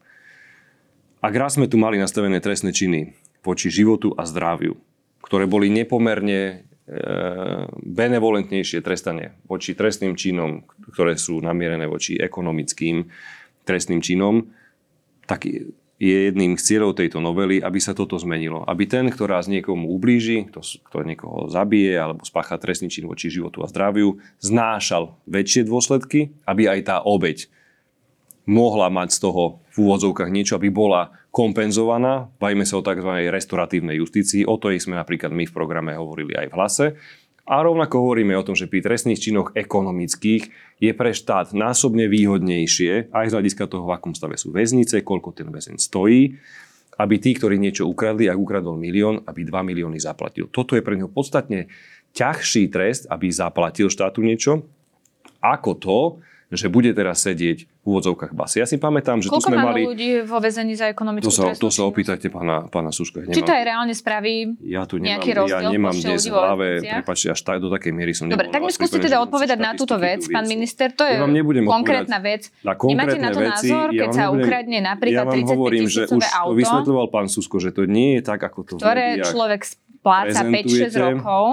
[1.22, 3.14] Ak raz sme tu mali nastavené trestné činy
[3.46, 4.74] voči životu a zdraviu,
[5.22, 6.54] ktoré boli nepomerne e,
[7.78, 13.06] benevolentnejšie trestanie voči trestným činom, ktoré sú namierené voči ekonomickým
[13.70, 14.50] trestným činom,
[15.30, 15.46] tak
[16.02, 18.66] je jedným z cieľov tejto novely, aby sa toto zmenilo.
[18.66, 23.30] Aby ten, kto raz niekomu ublíži, kto, kto niekoho zabije alebo spácha trestný čin voči
[23.30, 27.46] životu a zdraviu, znášal väčšie dôsledky, aby aj tá obeď
[28.50, 32.34] mohla mať z toho v úvodzovkách niečo, aby bola kompenzovaná.
[32.42, 33.30] Bajme sa o tzv.
[33.30, 34.44] restoratívnej justícii.
[34.50, 36.86] O to sme napríklad my v programe hovorili aj v hlase.
[37.50, 40.44] A rovnako hovoríme o tom, že pri trestných činoch ekonomických
[40.78, 45.34] je pre štát násobne výhodnejšie, aj z hľadiska toho, v akom stave sú väznice, koľko
[45.34, 46.38] ten väzen stojí,
[47.02, 50.54] aby tí, ktorí niečo ukradli, ak ukradol milión, aby 2 milióny zaplatil.
[50.54, 51.66] Toto je pre neho podstatne
[52.14, 54.70] ťažší trest, aby zaplatil štátu niečo,
[55.42, 56.00] ako to,
[56.52, 58.60] že bude teraz sedieť v úvodzovkách basy.
[58.60, 59.82] Ja si pamätám, že Koľko tu sme mali...
[59.88, 63.24] ľudí vo väzení za ekonomickú To sa, to sa opýtajte pána, pána Suška.
[63.24, 64.36] Ja Či to nemám- aj reálne spraví
[64.68, 67.92] ja tu nemám, nejaký rozdiel ja nemám dnes v hlave, prepáčte, až tak do takej
[67.96, 70.92] miery som Dobre, tak mi skúste teda odpovedať na túto vec, pán minister.
[70.92, 72.52] To je Ja vám nebudem konkrétna vec.
[72.68, 75.46] Na Nemáte na konkrétne to veci, názor, ja keď vám sa ukradne napríklad ja vám
[75.48, 78.74] 35 hovorím, že už to vysvetľoval pán Susko, že to nie je tak, ako to
[78.76, 81.00] ktoré človek spláca 5-6 prezentujete.
[81.00, 81.44] rokov,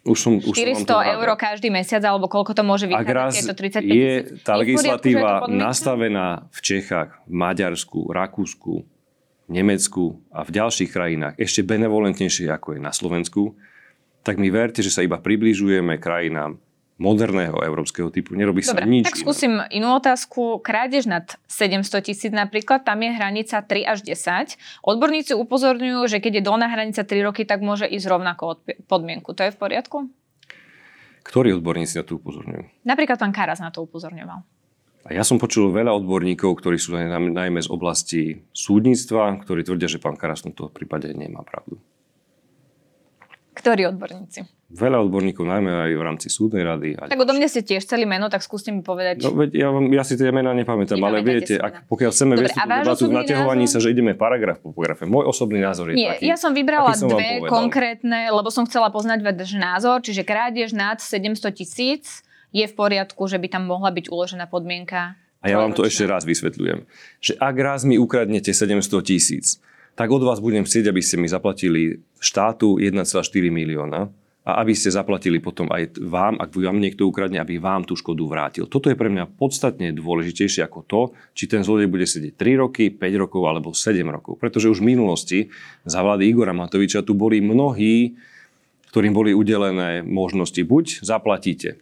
[0.00, 3.12] Už som, už som vám 400 to eur každý mesiac, alebo koľko to môže vychádzať,
[3.12, 3.92] raz keď je to 35 je tisíc.
[3.92, 8.74] tá Je v poriadku, že je legislatíva nastavená v Čechách, v Maďarsku, Rakúsku,
[9.50, 13.58] Nemecku a v ďalších krajinách ešte benevolentnejšie ako je na Slovensku,
[14.24, 16.56] tak mi verte, že sa iba približujeme krajinám
[17.00, 18.36] moderného európskeho typu.
[18.36, 19.24] Nerobí sa Dobre, nič tak iné.
[19.24, 20.60] skúsim inú otázku.
[20.60, 24.60] Krádež nad 700 tisíc napríklad, tam je hranica 3 až 10.
[24.84, 29.32] Odborníci upozorňujú, že keď je dolná hranica 3 roky, tak môže ísť rovnako od podmienku.
[29.32, 29.96] To je v poriadku?
[31.24, 32.84] Ktorí odborníci na to upozorňujú?
[32.84, 34.44] Napríklad pán Karas na to upozorňoval.
[35.00, 39.64] A ja som počul veľa odborníkov, ktorí sú aj naj- najmä z oblasti súdnictva, ktorí
[39.64, 41.80] tvrdia, že pán Karas v tomto prípade nemá pravdu.
[43.60, 44.48] Ktorí odborníci?
[44.70, 46.96] Veľa odborníkov, najmä aj v rámci súdnej rady.
[46.96, 49.20] Tak odo mňa ste tiež celý meno, tak skúste mi povedať.
[49.20, 52.48] No, veď ja, vám, ja si tie mená nepamätám, ale viete, ak, pokiaľ chceme Dobre,
[52.48, 53.74] viesť debatu v naťahovaní názor?
[53.76, 55.04] sa, že ideme paragraf po paragrafe.
[55.10, 56.30] Môj osobný názor je Nie, taký.
[56.30, 61.02] ja som vybrala som dve konkrétne, lebo som chcela poznať váš názor, čiže krádež nad
[61.02, 62.22] 700 tisíc
[62.54, 65.18] je v poriadku, že by tam mohla byť uložená podmienka.
[65.40, 66.84] A ja vám to ešte raz vysvetľujem.
[67.18, 69.58] Že ak raz mi ukradnete 700 tisíc,
[70.00, 73.20] tak od vás budem chcieť, aby ste mi zaplatili štátu 1,4
[73.52, 74.08] milióna
[74.48, 78.24] a aby ste zaplatili potom aj vám, ak vám niekto ukradne, aby vám tú škodu
[78.24, 78.64] vrátil.
[78.64, 81.00] Toto je pre mňa podstatne dôležitejšie ako to,
[81.36, 84.40] či ten zlodej bude sedieť 3 roky, 5 rokov alebo 7 rokov.
[84.40, 85.38] Pretože už v minulosti
[85.84, 88.16] za vlády Igora Matoviča tu boli mnohí,
[88.96, 91.76] ktorým boli udelené možnosti buď zaplatíte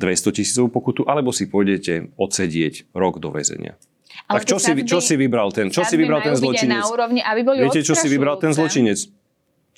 [0.00, 3.76] 200 tisícovú pokutu, alebo si pôjdete odsedieť rok do väzenia.
[4.28, 6.80] Ale tak čo si, čo si vybral ten, čo si vybral ten zločinec?
[6.80, 8.98] Na úrovni, aby boli Viete, čo si vybral ten zločinec?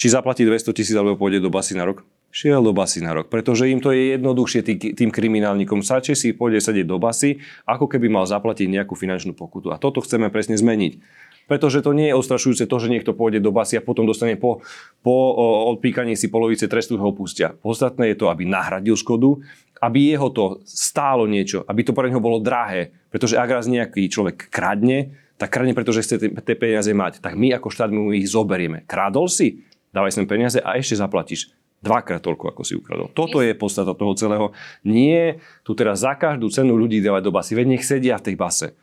[0.01, 2.03] Či zaplatí 200 tisíc alebo pôjde do basy na rok?
[2.31, 5.83] Šiel do basy na rok, pretože im to je jednoduchšie tý, tým kriminálnikom.
[5.83, 9.75] Sačie si pôjde sedieť do basy, ako keby mal zaplatiť nejakú finančnú pokutu.
[9.75, 11.03] A toto chceme presne zmeniť.
[11.51, 14.63] Pretože to nie je ostrašujúce to, že niekto pôjde do basy a potom dostane po,
[15.03, 15.35] po
[15.75, 17.51] odpíkaní si polovice trestu ho pustia.
[17.51, 19.43] Podstatné je to, aby nahradil škodu,
[19.83, 22.95] aby jeho to stálo niečo, aby to pre neho bolo drahé.
[23.11, 27.19] Pretože ak raz nejaký človek kradne, tak kradne, pretože chce tie- peniaze mať.
[27.19, 28.87] Tak my ako štát mu ich zoberieme.
[28.87, 29.67] Kradol si?
[29.91, 33.09] Dávaj sem peniaze a ešte zaplatíš dvakrát toľko, ako si ukradol.
[33.11, 34.53] Toto je podstata toho celého.
[34.87, 37.57] Nie tu teraz za každú cenu ľudí dávať do basy.
[37.57, 38.77] Veď nech sedia v tej base.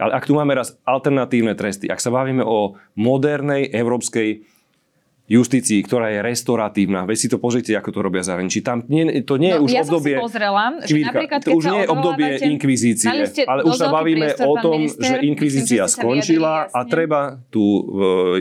[0.00, 4.48] Ale ak tu máme raz alternatívne tresty, ak sa bavíme o modernej európskej
[5.30, 8.66] justícii, ktorá je restoratívna, veď si to pozrite, ako to robia zahraničí.
[8.66, 10.18] Tam nie, to nie je No, už ja obdobie...
[10.18, 13.08] si pozrela, že Chvíľka, napríklad, to už nie je obdobie inkvizície,
[13.46, 15.06] ale už sa bavíme priestor, o tom, minister.
[15.06, 16.90] že inkvizícia Myslím, že skončila vyjadrili a jasne.
[16.90, 17.82] treba tú e,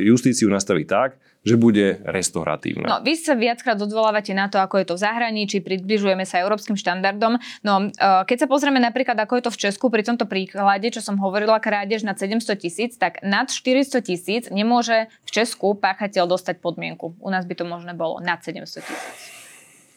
[0.10, 1.10] justíciu nastaviť tak,
[1.50, 2.86] že bude restoratívna.
[2.86, 6.78] No, vy sa viackrát odvolávate na to, ako je to v zahraničí, približujeme sa európskym
[6.78, 7.42] štandardom.
[7.66, 11.02] No, eh, keď sa pozrieme napríklad, ako je to v Česku, pri tomto príklade, čo
[11.02, 16.62] som hovorila, krádež nad 700 tisíc, tak nad 400 tisíc nemôže v Česku páchateľ dostať
[16.62, 17.18] podmienku.
[17.18, 19.39] U nás by to možné bolo nad 700 tisíc.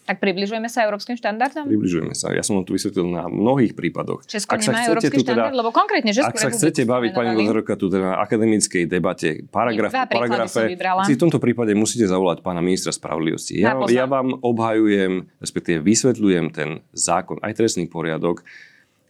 [0.03, 1.71] Tak približujeme sa európskym štandardom?
[1.71, 2.35] Približujeme sa.
[2.35, 4.27] Ja som vám tu vysvetlil na mnohých prípadoch.
[4.27, 7.79] Česko Ak nemá európsky teda- štandard, lebo konkrétne Českú Ak sa chcete baviť, pani dozorka,
[7.79, 10.75] tu teda na akademickej debate, paragraf paragrafe,
[11.07, 13.63] si v tomto prípade musíte zavolať pána ministra spravodlivosti.
[13.63, 18.43] Ja, ja vám obhajujem, respektíve vysvetľujem ten zákon, aj trestný poriadok,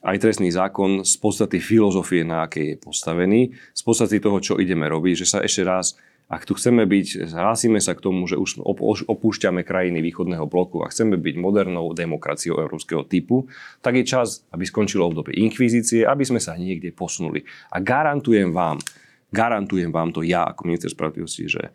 [0.05, 3.41] aj trestný zákon z podstaty filozofie, na akej je postavený,
[3.73, 5.97] z podstaty toho, čo ideme robiť, že sa ešte raz
[6.33, 10.49] ak tu chceme byť, hlásime sa k tomu, že už op- už opúšťame krajiny východného
[10.49, 13.53] bloku a chceme byť modernou demokraciou európskeho typu,
[13.85, 17.45] tak je čas, aby skončilo obdobie inkvizície, aby sme sa niekde posunuli.
[17.69, 18.81] A garantujem vám,
[19.29, 21.69] garantujem vám to ja ako minister spravodlivosti, že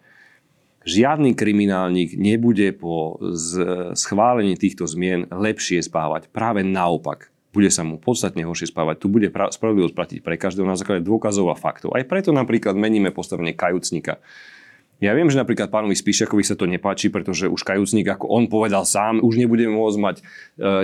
[0.90, 3.22] žiadny kriminálnik nebude po
[3.94, 6.34] schválení týchto zmien lepšie spávať.
[6.34, 9.02] Práve naopak bude sa mu podstatne horšie spávať.
[9.02, 11.98] Tu bude spravodlivosť platiť pre každého na základe dôkazov a faktov.
[11.98, 14.22] Aj preto napríklad meníme postavenie kajúcnika.
[15.02, 18.86] Ja viem, že napríklad pánovi Spíšakovi sa to nepáči, pretože už kajúcnik, ako on povedal
[18.86, 20.24] sám, už nebude môcť mať e,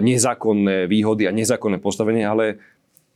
[0.05, 2.62] nezákonné výhody a nezákonné postavenie, ale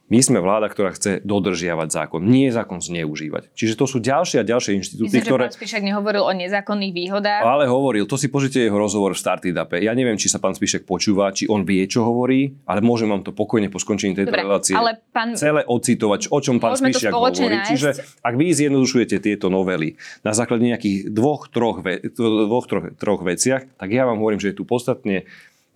[0.08, 3.52] my sme vláda, ktorá chce dodržiavať zákon, nie zákon zneužívať.
[3.52, 5.44] Čiže to sú ďalšie a ďalšie inštitúcie, Myslím, ktoré...
[5.46, 7.44] Že pán Spíšak nehovoril o nezákonných výhodách.
[7.44, 9.68] Ale hovoril, to si požite jeho rozhovor v Startup.
[9.76, 13.28] Ja neviem, či sa pán Spíšak počúva, či on vie, čo hovorí, ale môžem vám
[13.28, 15.36] to pokojne po skončení tejto Dobre, relácie ale pán...
[15.36, 17.52] celé ocitovať, o čom pán Spíšak hovorí.
[17.52, 17.68] Nájsť.
[17.68, 17.90] Čiže
[18.24, 22.00] ak vy zjednodušujete tieto novely na základe nejakých dvoch, troch, ve...
[22.16, 25.28] dvoch troch, troch veciach, tak ja vám hovorím, že je tu podstatne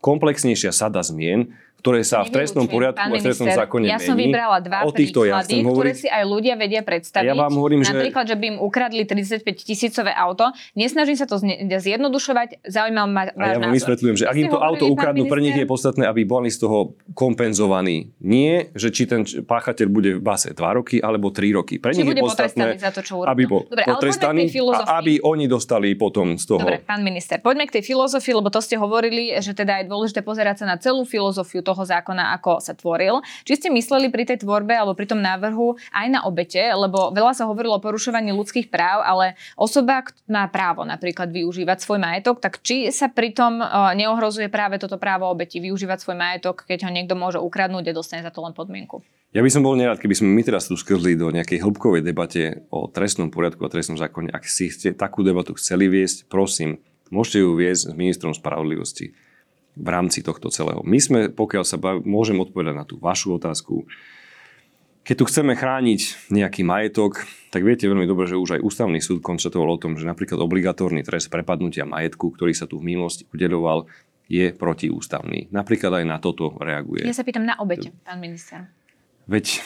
[0.02, 4.62] komplexnejšia sada zmien, ktoré sa v trestnom poriadku a v trestnom zákone Ja som vybrala
[4.62, 7.26] dva o týchto príklady, ja ktoré si aj ľudia vedia predstaviť.
[7.26, 8.34] Ja vám hovorím, Napríklad, že...
[8.34, 10.54] že by im ukradli 35 tisícové auto.
[10.78, 14.60] Nesnažím sa to zjednodušovať, zaujímal ma váš A ja vám vysvetľujem, že ak im to
[14.62, 18.14] auto ukradnú, pre nich je podstatné, aby boli z toho kompenzovaní.
[18.22, 21.82] Nie, že či ten páchateľ bude v base 2 roky alebo 3 roky.
[21.82, 24.46] Pre nich je podstatné, za to, čo aby bol Dobre, potrestaný
[24.86, 26.62] a aby oni dostali potom z toho.
[26.62, 30.22] Dobre, pán minister, poďme k tej filozofii, lebo to ste hovorili, že teda je dôležité
[30.22, 33.24] pozerať sa na celú filozofiu toho zákona, ako sa tvoril.
[33.48, 37.32] Či ste mysleli pri tej tvorbe alebo pri tom návrhu aj na obete, lebo veľa
[37.32, 42.60] sa hovorilo o porušovaní ľudských práv, ale osoba má právo napríklad využívať svoj majetok, tak
[42.60, 47.16] či sa pritom e, neohrozuje práve toto právo obeti využívať svoj majetok, keď ho niekto
[47.16, 49.00] môže ukradnúť a dostane za to len podmienku?
[49.32, 52.68] Ja by som bol nerad, keby sme my teraz tu skrzli do nejakej hĺbkovej debate
[52.68, 54.28] o trestnom poriadku a trestnom zákone.
[54.28, 59.16] Ak si ste takú debatu chceli viesť, prosím, môžete ju viesť s ministrom spravodlivosti
[59.76, 60.84] v rámci tohto celého.
[60.84, 63.88] My sme, pokiaľ sa bav, môžem odpovedať na tú vašu otázku,
[65.02, 69.26] keď tu chceme chrániť nejaký majetok, tak viete veľmi dobre, že už aj ústavný súd
[69.26, 73.90] konštatoval o tom, že napríklad obligatórny trest prepadnutia majetku, ktorý sa tu v minulosti udeloval,
[74.30, 75.50] je protiústavný.
[75.50, 77.04] Napríklad aj na toto reaguje.
[77.04, 78.70] Ja sa pýtam na obete, pán minister.
[79.26, 79.66] Veď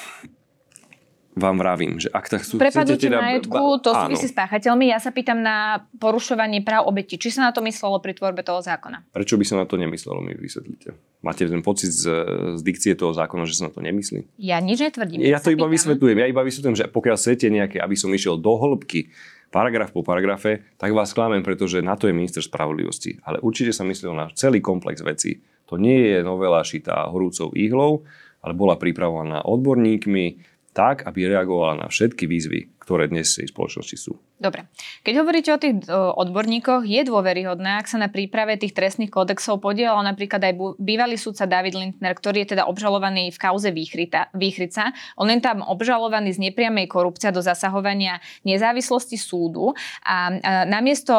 [1.35, 2.55] vám vravím, že ak tak chcú...
[2.57, 4.87] Prepadnutie teda, majetku, to súvisí s páchateľmi.
[4.87, 7.19] Ja sa pýtam na porušovanie práv obeti.
[7.19, 9.11] Či sa na to myslelo pri tvorbe toho zákona?
[9.11, 10.95] Prečo by sa na to nemyslelo, mi vysvetlíte?
[11.19, 12.07] Máte ten pocit z,
[12.55, 14.39] z dikcie toho zákona, že sa na to nemyslí?
[14.39, 15.27] Ja nič netvrdím.
[15.27, 15.75] Ja, ja to iba pýtam.
[15.75, 16.17] vysvetľujem.
[16.23, 19.11] Ja iba vysvetľujem, že pokiaľ chcete nejaké, aby som išiel do hĺbky,
[19.51, 23.19] paragraf po paragrafe, tak vás klamem, pretože na to je minister spravodlivosti.
[23.27, 25.43] Ale určite sa myslel na celý komplex vecí.
[25.67, 28.05] To nie je novela šitá horúcou ihlou,
[28.45, 34.21] ale bola pripravovaná odborníkmi, tak, aby reagovala na všetky výzvy, ktoré dnes v spoločnosti sú.
[34.37, 34.69] Dobre.
[35.01, 40.05] Keď hovoríte o tých odborníkoch, je dôveryhodné, ak sa na príprave tých trestných kódexov podielal
[40.05, 44.93] napríklad aj bývalý sudca David Lindner, ktorý je teda obžalovaný v kauze Výchryta, Výchrica.
[45.17, 49.73] On je tam obžalovaný z nepriamej korupcia do zasahovania nezávislosti súdu
[50.05, 50.35] a,
[50.69, 51.15] namiesto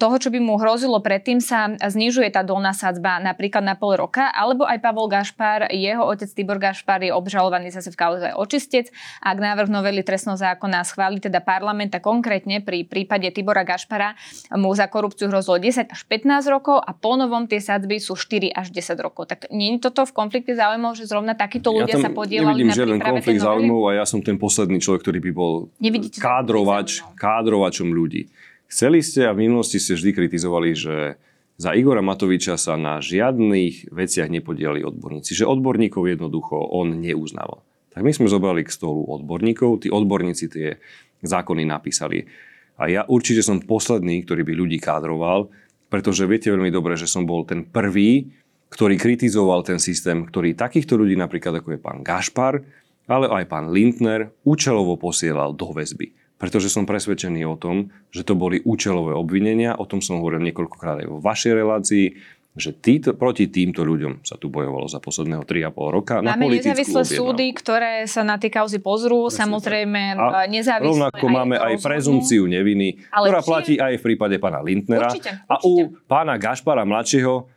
[0.00, 4.32] toho, čo by mu hrozilo predtým, sa znižuje tá dolná sadzba napríklad na pol roka,
[4.32, 8.88] alebo aj Pavol Gašpar, jeho otec Tibor Gašpar je obžalovaný zase v kauze očistec.
[9.20, 14.16] Ak návrh novely trestného zákona schváli teda parlament, tak konkrétne pri prípade Tibora Gašpara
[14.56, 18.54] mu za korupciu hrozilo 10 až 15 rokov a po novom tie sadzby sú 4
[18.54, 19.28] až 10 rokov.
[19.28, 22.72] Tak nie je toto v konflikte záujmov, že zrovna takíto ľudia ja sa podielali nevidím
[22.72, 27.04] na žiaden konflikt záujmov a ja som ten posledný človek, ktorý by bol Nevidíte kádrovač,
[27.18, 28.30] kádrovačom ľudí.
[28.70, 31.20] Chceli ste a v minulosti ste vždy kritizovali, že
[31.54, 35.38] za Igora Matoviča sa na žiadnych veciach nepodielali odborníci.
[35.38, 37.62] Že odborníkov jednoducho on neuznával.
[37.94, 40.82] Tak my sme zobrali k stolu odborníkov, tí odborníci tie
[41.22, 42.26] zákony napísali.
[42.74, 45.46] A ja určite som posledný, ktorý by ľudí kádroval,
[45.86, 48.34] pretože viete veľmi dobre, že som bol ten prvý,
[48.74, 52.66] ktorý kritizoval ten systém, ktorý takýchto ľudí, napríklad ako je pán Gašpar,
[53.06, 56.10] ale aj pán Lindner, účelovo posielal do väzby.
[56.34, 61.06] Pretože som presvedčený o tom, že to boli účelové obvinenia, o tom som hovoril niekoľkokrát
[61.06, 62.06] aj vo vašej relácii,
[62.54, 67.02] že týto, proti týmto ľuďom sa tu bojovalo za posledného 3,5 roka máme na nezávislé
[67.02, 70.86] súdy, ktoré sa na tie kauzy pozrú, Presne samozrejme a e, nezávislé.
[70.86, 73.48] Rovnako aj máme aj prezumciu neviny, Ale ktorá či...
[73.50, 75.10] platí aj v prípade pána Lindnera.
[75.10, 75.50] Určite, určite.
[75.50, 77.50] A u pána Gašpara mladšieho,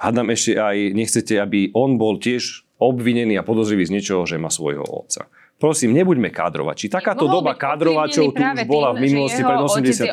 [0.00, 4.48] hádam ešte aj, nechcete, aby on bol tiež obvinený a podozrivý z niečoho, že má
[4.48, 5.28] svojho otca.
[5.62, 6.74] Prosím, nebuďme kádrovať.
[6.74, 10.10] Či takáto doba kádrovačov tu už bola v minulosti pred 89.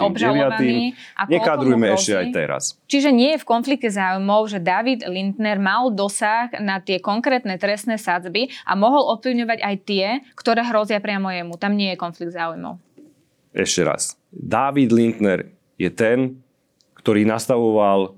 [1.26, 2.64] Nekádrujme ešte aj teraz.
[2.86, 7.98] Čiže nie je v konflikte záujmov, že David Lindner mal dosah na tie konkrétne trestné
[7.98, 11.58] sadzby a mohol ovplyvňovať aj tie, ktoré hrozia priamo jemu.
[11.58, 12.78] Tam nie je konflikt záujmov.
[13.50, 14.22] Ešte raz.
[14.30, 15.50] David Lindner
[15.82, 16.46] je ten,
[17.02, 18.14] ktorý nastavoval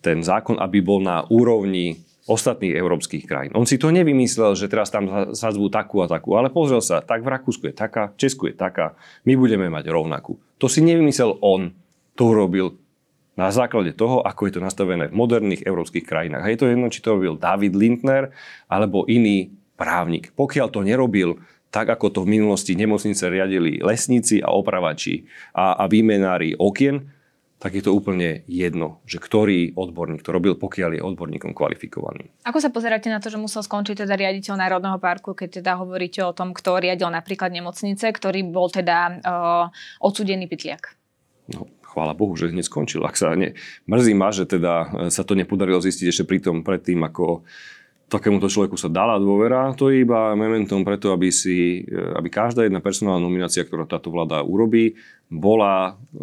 [0.00, 3.52] ten zákon, aby bol na úrovni ostatných európskych krajín.
[3.58, 7.26] On si to nevymyslel, že teraz tam sadzvú takú a takú, ale pozrel sa, tak
[7.26, 8.94] v Rakúsku je taká, v Česku je taká,
[9.26, 10.38] my budeme mať rovnakú.
[10.62, 11.74] To si nevymyslel on,
[12.14, 12.78] to urobil
[13.34, 16.46] na základe toho, ako je to nastavené v moderných európskych krajinách.
[16.46, 18.30] Je to jedno, či to robil David Lindner
[18.68, 20.30] alebo iný právnik.
[20.36, 21.40] Pokiaľ to nerobil
[21.72, 25.24] tak, ako to v minulosti nemocnice riadili lesníci a opravači
[25.56, 27.08] a, a výmenári okien,
[27.62, 32.34] tak je to úplne jedno, že ktorý odborník to robil, pokiaľ je odborníkom kvalifikovaný.
[32.42, 36.26] Ako sa pozeráte na to, že musel skončiť teda riaditeľ Národného parku, keď teda hovoríte
[36.26, 39.64] o tom, kto riadil napríklad nemocnice, ktorý bol teda uh,
[40.02, 40.98] odsudený pytliak?
[41.54, 43.06] No, chvála Bohu, že hneď skončil.
[43.06, 43.54] Ak sa ne,
[43.86, 47.46] mrzí ma, že teda sa to nepodarilo zistiť ešte pri tom, predtým, ako
[48.10, 52.84] takémuto človeku sa dala dôvera, to je iba momentom preto, aby, si, aby každá jedna
[52.84, 55.00] personálna nominácia, ktorú táto vláda urobí,
[55.32, 56.20] bola e,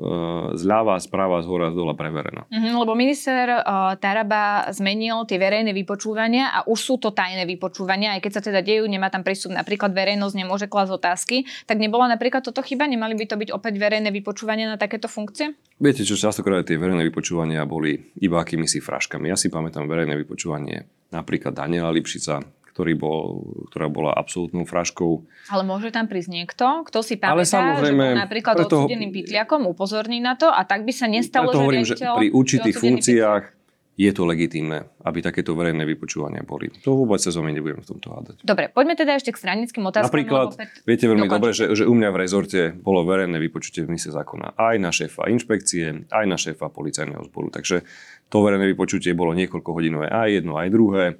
[0.53, 2.45] zľava, správa, z hora, z dola preverená.
[2.45, 3.59] Mm-hmm, lebo minister e,
[3.97, 8.61] Taraba zmenil tie verejné vypočúvania a už sú to tajné vypočúvania, aj keď sa teda
[8.61, 12.85] dejú, nemá tam prístup, napríklad verejnosť nemôže klásť otázky, tak nebola napríklad toto chyba?
[12.85, 15.57] Nemali by to byť opäť verejné vypočúvania na takéto funkcie?
[15.81, 19.33] Viete, čo častokrát tie verejné vypočúvania boli iba akými si fraškami.
[19.33, 22.45] Ja si pamätám verejné vypočúvanie napríklad Daniela Lipšica,
[22.79, 23.43] ktorý bol,
[23.75, 25.27] ktorá bola absolútnou fraškou.
[25.51, 29.11] Ale môže tam prísť niekto, kto si pamätá, Ale samozrejme, že bol napríklad preto, odsudeným
[29.11, 32.75] pytliakom, upozorní na to a tak by sa nestalo, preto že hovorím, že pri určitých
[32.79, 33.99] funkciách pytliak.
[33.99, 36.71] je to legitímne, aby takéto verejné vypočúvania boli.
[36.87, 38.47] To vôbec sa zomi nebudem v tomto hádať.
[38.47, 40.07] Dobre, poďme teda ešte k stranickým otázkam.
[40.07, 40.69] Napríklad, opäť...
[40.87, 41.35] viete veľmi Dokončite.
[41.35, 44.95] dobre, že, že u mňa v rezorte bolo verejné vypočutie v mise zákona aj na
[44.95, 47.51] šéfa inšpekcie, aj na šéfa policajného zboru.
[47.51, 47.83] Takže
[48.31, 51.19] to verejné vypočutie bolo niekoľko hodinové aj jedno, aj druhé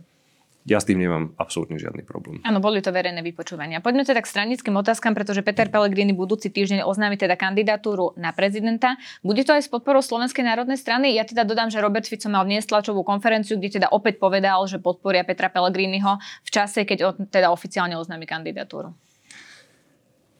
[0.69, 2.39] ja s tým nemám absolútne žiadny problém.
[2.45, 3.81] Áno, boli to verejné vypočúvania.
[3.81, 8.95] Poďme teda k stranickým otázkam, pretože Peter Pellegrini budúci týždeň oznámi teda kandidatúru na prezidenta.
[9.25, 11.17] Bude to aj s podporou Slovenskej národnej strany?
[11.17, 14.77] Ja teda dodám, že Robert Fico mal dnes tlačovú konferenciu, kde teda opäť povedal, že
[14.77, 18.93] podporia Petra Pellegriniho v čase, keď on teda oficiálne oznámi kandidatúru.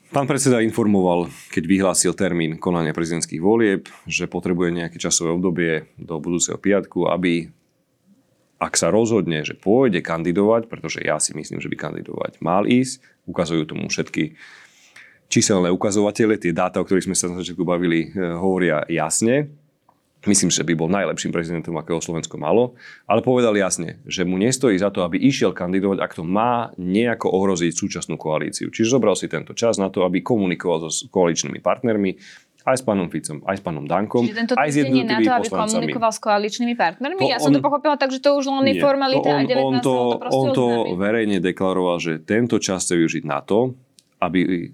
[0.09, 6.17] Pán predseda informoval, keď vyhlásil termín konania prezidentských volieb, že potrebuje nejaké časové obdobie do
[6.17, 7.53] budúceho piatku, aby
[8.59, 12.99] ak sa rozhodne, že pôjde kandidovať, pretože ja si myslím, že by kandidovať mal ísť,
[13.23, 14.35] ukazujú tomu všetky
[15.31, 19.47] číselné ukazovatele, tie dáta, o ktorých sme sa na začiatku bavili, e, hovoria jasne.
[20.27, 22.75] Myslím, že by bol najlepším prezidentom, akého Slovensko malo,
[23.07, 27.31] ale povedal jasne, že mu nestojí za to, aby išiel kandidovať, ak to má nejako
[27.31, 28.67] ohroziť súčasnú koalíciu.
[28.67, 32.19] Čiže zobral si tento čas na to, aby komunikoval so koaličnými partnermi,
[32.67, 35.31] aj s pánom Ficom, aj s pánom Dankom, Čiže tento aj s jednotlivými na to,
[35.31, 37.21] aby komunikoval s koaličnými partnermi?
[37.23, 39.47] To ja on, som to pochopila tak, že to už len je formalita on, a
[39.47, 39.63] 19.
[39.63, 40.65] On to, to, on to
[40.99, 43.79] verejne deklaroval, že tento čas chce využiť na to,
[44.19, 44.69] aby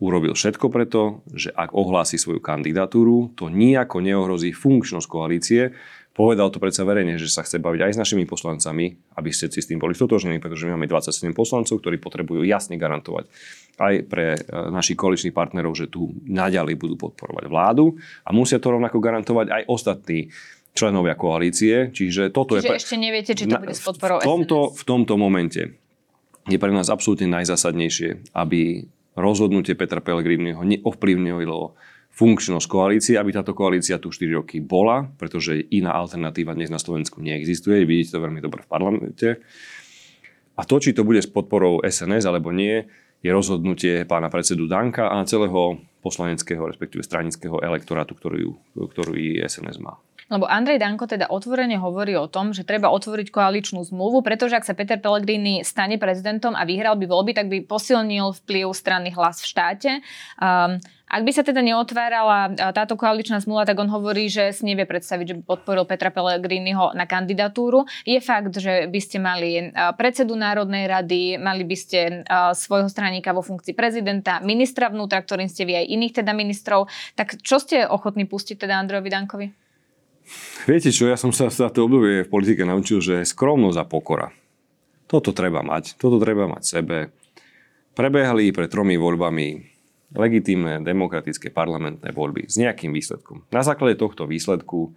[0.00, 5.76] urobil všetko preto, že ak ohlási svoju kandidatúru, to nijako neohrozí funkčnosť koalície,
[6.10, 9.62] Povedal to predsa verejne, že sa chce baviť aj s našimi poslancami, aby ste si
[9.62, 13.30] s tým boli stotožnení, pretože my máme 27 poslancov, ktorí potrebujú jasne garantovať
[13.78, 14.38] aj pre e,
[14.74, 17.94] našich koaličných partnerov, že tu naďalej budú podporovať vládu
[18.26, 20.34] a musia to rovnako garantovať aj ostatní
[20.74, 21.94] členovia koalície.
[21.94, 22.80] Čiže toto Čiže je...
[22.82, 25.78] ešte neviete, či to bude s podporou v tomto, v tomto momente
[26.50, 28.82] je pre nás absolútne najzásadnejšie, aby
[29.14, 31.78] rozhodnutie Petra Pellegriniho neovplyvnilo
[32.20, 37.24] funkčnosť koalície, aby táto koalícia tu 4 roky bola, pretože iná alternatíva dnes na Slovensku
[37.24, 37.88] neexistuje.
[37.88, 39.28] Vidíte to veľmi dobre v parlamente.
[40.52, 42.84] A to, či to bude s podporou SNS alebo nie,
[43.24, 49.80] je rozhodnutie pána predsedu Danka a celého poslaneckého, respektíve stranického elektorátu, ktorý, ktorú i SNS
[49.80, 49.96] má.
[50.30, 54.62] Lebo Andrej Danko teda otvorene hovorí o tom, že treba otvoriť koaličnú zmluvu, pretože ak
[54.62, 59.42] sa Peter Pellegrini stane prezidentom a vyhral by voľby, tak by posilnil vplyv strany hlas
[59.42, 59.90] v štáte.
[60.38, 60.78] Um,
[61.10, 65.26] ak by sa teda neotvárala táto koaličná zmluva, tak on hovorí, že si nevie predstaviť,
[65.26, 67.90] že by podporil Petra Pellegriniho na kandidatúru.
[68.06, 72.22] Je fakt, že by ste mali predsedu Národnej rady, mali by ste
[72.54, 76.86] svojho straníka vo funkcii prezidenta, ministra vnútra, ktorým ste vy aj iných teda ministrov.
[77.18, 79.46] Tak čo ste ochotní pustiť teda Andrejovi Dankovi?
[80.70, 84.28] Viete čo, ja som sa za to obdobie v politike naučil, že skromnosť a pokora.
[85.10, 85.98] Toto treba mať.
[85.98, 87.10] Toto treba mať sebe.
[87.98, 89.48] Prebehli pred tromi voľbami
[90.14, 93.46] legitímne demokratické parlamentné voľby s nejakým výsledkom.
[93.54, 94.94] Na základe tohto výsledku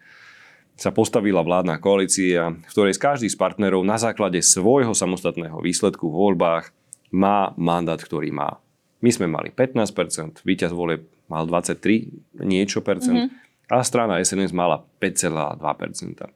[0.73, 6.17] sa postavila vládna koalícia, v ktorej každý z partnerov na základe svojho samostatného výsledku v
[6.17, 6.73] voľbách
[7.13, 8.57] má mandát, ktorý má.
[9.05, 14.83] My sme mali 15%, víťaz volieb mal 23 niečo percent, mm-hmm a strana SNS mala
[14.99, 16.29] 5,2%.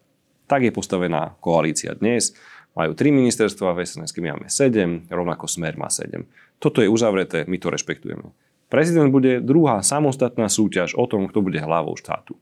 [0.48, 2.32] Tak je postavená koalícia dnes.
[2.78, 6.24] Majú tri ministerstva, v SNS my máme 7, rovnako Smer má 7.
[6.62, 8.26] Toto je uzavreté, my to rešpektujeme.
[8.68, 12.36] Prezident bude druhá samostatná súťaž o tom, kto bude hlavou štátu.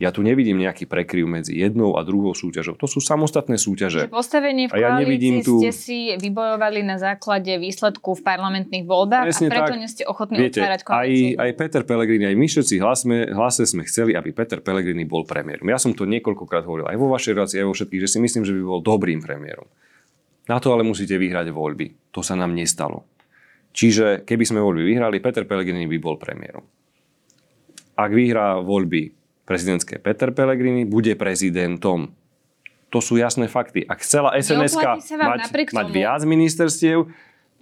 [0.00, 2.72] Ja tu nevidím nejaký prekryv medzi jednou a druhou súťažou.
[2.80, 4.08] To sú samostatné súťaže.
[4.08, 8.22] Že postavenie v A ja koalícii nevidím tu- ste si vybojovali na základe výsledku v
[8.24, 9.76] parlamentných voľbách Presne a preto tak.
[9.76, 11.36] nie ste ochotní Viete, otvárať aj, koalíciu.
[11.36, 15.68] aj Peter Pellegrini, aj my všetci hlasme, hlase sme chceli, aby Peter Pellegrini bol premiérom.
[15.68, 18.48] Ja som to niekoľkokrát hovoril aj vo vašej relácii, aj vo všetkých, že si myslím,
[18.48, 19.68] že by bol dobrým premiérom.
[20.48, 22.08] Na to ale musíte vyhrať voľby.
[22.10, 23.04] To sa nám nestalo.
[23.70, 26.66] Čiže keby sme voľby vyhrali, Peter Pellegrini by bol premiérom.
[27.94, 29.14] Ak vyhrá voľby
[29.46, 32.10] prezidentské Peter Pellegrini, bude prezidentom.
[32.90, 33.86] To sú jasné fakty.
[33.86, 37.06] Ak chcela sns mať, mať viac ministerstiev,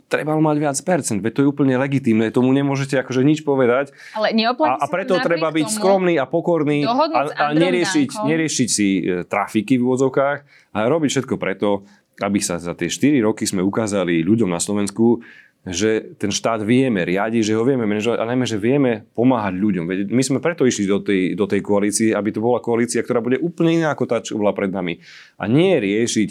[0.08, 1.20] treba mať viac percent.
[1.20, 2.32] Veď to je úplne legitímne.
[2.32, 3.92] Tomu nemôžete akože nič povedať.
[4.16, 4.32] Ale
[4.64, 9.76] A, a preto treba byť skromný a pokorný a, a neriešiť, neriešiť si e, trafiky
[9.76, 10.38] v úvodzovkách
[10.72, 11.84] a robiť všetko preto,
[12.24, 15.22] aby sa za tie 4 roky sme ukázali ľuďom na Slovensku,
[15.68, 19.84] že ten štát vieme riadiť, že ho vieme manažovať a najmä, že vieme pomáhať ľuďom.
[19.84, 23.20] Veď my sme preto išli do tej, do tej koalície, aby to bola koalícia, ktorá
[23.20, 25.00] bude úplne iná ako tá, čo bola pred nami.
[25.36, 26.28] A nie riešiť,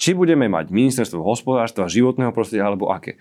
[0.00, 3.20] či budeme mať ministerstvo hospodárstva, životného prostredia alebo aké.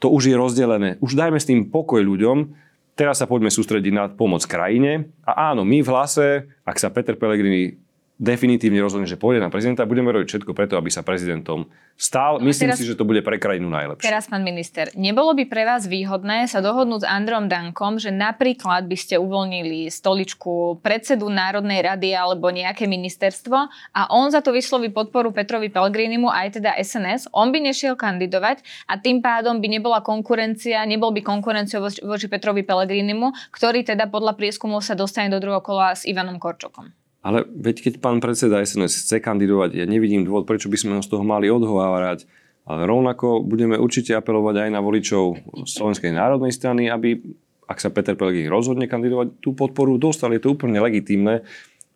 [0.00, 0.96] To už je rozdelené.
[1.04, 2.56] Už dajme s tým pokoj ľuďom.
[2.96, 5.12] Teraz sa poďme sústrediť na pomoc krajine.
[5.28, 6.26] A áno, my v hlase,
[6.64, 7.76] ak sa Peter Pellegrini
[8.20, 11.64] definitívne rozhodne, že pôjde na prezidenta, budeme robiť všetko preto, aby sa prezidentom
[11.96, 12.36] stal.
[12.36, 14.04] Myslím teraz- si, že to bude pre krajinu najlepšie.
[14.04, 18.84] Teraz, pán minister, nebolo by pre vás výhodné sa dohodnúť s Androm Dankom, že napríklad
[18.84, 23.56] by ste uvoľnili stoličku predsedu Národnej rady alebo nejaké ministerstvo
[23.96, 28.60] a on za to vysloví podporu Petrovi Pellegrinimu aj teda SNS, on by nešiel kandidovať
[28.84, 34.36] a tým pádom by nebola konkurencia, nebol by konkurenciou voči, Petrovi Pellegrinimu, ktorý teda podľa
[34.36, 36.99] prieskumov sa dostane do druhého kola s Ivanom Korčokom.
[37.20, 41.02] Ale veď keď pán predseda SNS chce kandidovať, ja nevidím dôvod, prečo by sme ho
[41.04, 42.24] z toho mali odhovárať.
[42.64, 45.36] Ale rovnako budeme určite apelovať aj na voličov
[45.68, 47.20] Slovenskej národnej strany, aby,
[47.68, 50.32] ak sa Peter Pellegrini rozhodne kandidovať, tú podporu dostal.
[50.32, 51.44] Je to úplne legitímne.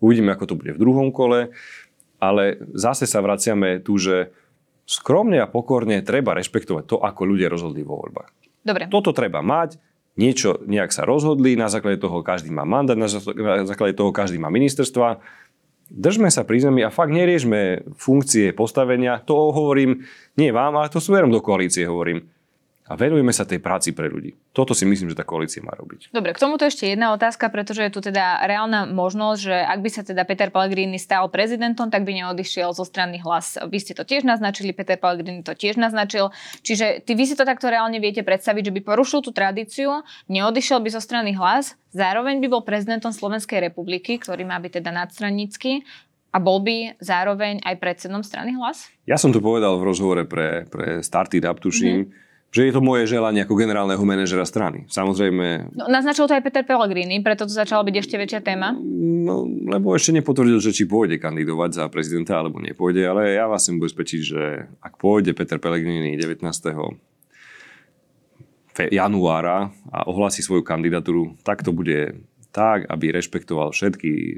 [0.05, 1.55] Uvidíme, ako to bude v druhom kole.
[2.20, 4.33] Ale zase sa vraciame tu, že
[4.85, 8.29] skromne a pokorne treba rešpektovať to, ako ľudia rozhodli vo voľbách.
[8.64, 8.89] Dobre.
[8.89, 9.77] Toto treba mať,
[10.14, 14.10] niečo nejak sa rozhodli, na základe toho každý má mandát, na zá- na základe toho
[14.14, 15.18] každý má ministerstva.
[15.92, 19.20] Držme sa pri zemi a fakt neriešme funkcie, postavenia.
[19.28, 20.02] To hovorím
[20.40, 22.24] nie vám, ale to smerom do koalície hovorím.
[22.85, 24.37] A venujeme sa tej práci pre ľudí.
[24.53, 26.12] Toto si myslím, že tá koalícia má robiť.
[26.12, 29.89] Dobre, k tomuto ešte jedna otázka, pretože je tu teda reálna možnosť, že ak by
[29.89, 33.57] sa teda Peter Pellegrini stal prezidentom, tak by neodišiel zo strany hlas.
[33.57, 36.28] Vy ste to tiež naznačili, Peter Pellegrini to tiež naznačil.
[36.61, 40.85] Čiže ty, vy si to takto reálne viete predstaviť, že by porušil tú tradíciu, neodišiel
[40.85, 45.89] by zo strany hlas, zároveň by bol prezidentom Slovenskej republiky, ktorý má byť teda nadstranícky,
[46.35, 48.91] a bol by zároveň aj predsedom strany hlas?
[49.07, 52.11] Ja som to povedal v rozhovore pre, pre Started Up, tuším,
[52.55, 54.86] že je to moje želanie ako generálneho manažera strany.
[54.86, 58.78] Samozrejme, No, naznačil to aj Peter Pellegrini, preto to začala byť ešte väčšia téma.
[59.26, 63.66] No, lebo ešte nepotvrdil, že či pôjde kandidovať za prezidenta alebo nepôjde, ale ja vás
[63.66, 64.42] chcem ubezpečiť, že
[64.78, 66.46] ak pôjde Peter Pellegrini 19.
[68.70, 72.22] fe- januára a ohlási svoju kandidatúru, tak to bude
[72.55, 74.34] tak, aby rešpektoval všetky e,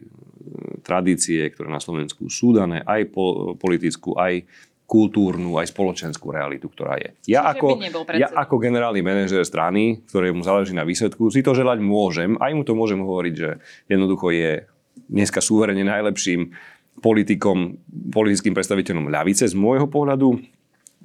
[0.81, 4.41] tradície, ktoré na Slovensku sú dané, aj po, politickú, aj
[4.87, 7.11] kultúrnu, aj spoločenskú realitu, ktorá je.
[7.27, 7.67] Ja Čiže ako,
[8.15, 12.39] ja ako generálny manažer strany, ktorému záleží na výsledku, si to želať môžem.
[12.39, 13.51] Aj mu to môžem hovoriť, že
[13.91, 14.63] jednoducho je
[15.11, 16.55] dneska súverene najlepším
[17.03, 17.77] politikom,
[18.15, 20.39] politickým predstaviteľom ľavice z môjho pohľadu.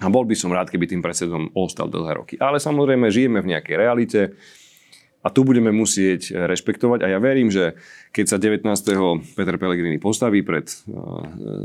[0.01, 2.35] A bol by som rád, keby tým predsedom ostal dlhé roky.
[2.37, 4.19] Ale samozrejme, žijeme v nejakej realite
[5.21, 7.05] a tu budeme musieť rešpektovať.
[7.05, 7.77] A ja verím, že
[8.09, 8.65] keď sa 19.
[9.37, 10.75] Peter Pellegrini postaví pred eh,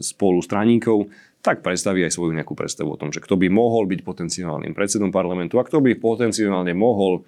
[0.04, 1.09] spolu straníkov,
[1.40, 5.14] tak predstaví aj svoju nejakú predstavu o tom, že kto by mohol byť potenciálnym predsedom
[5.14, 7.24] parlamentu a kto by potenciálne mohol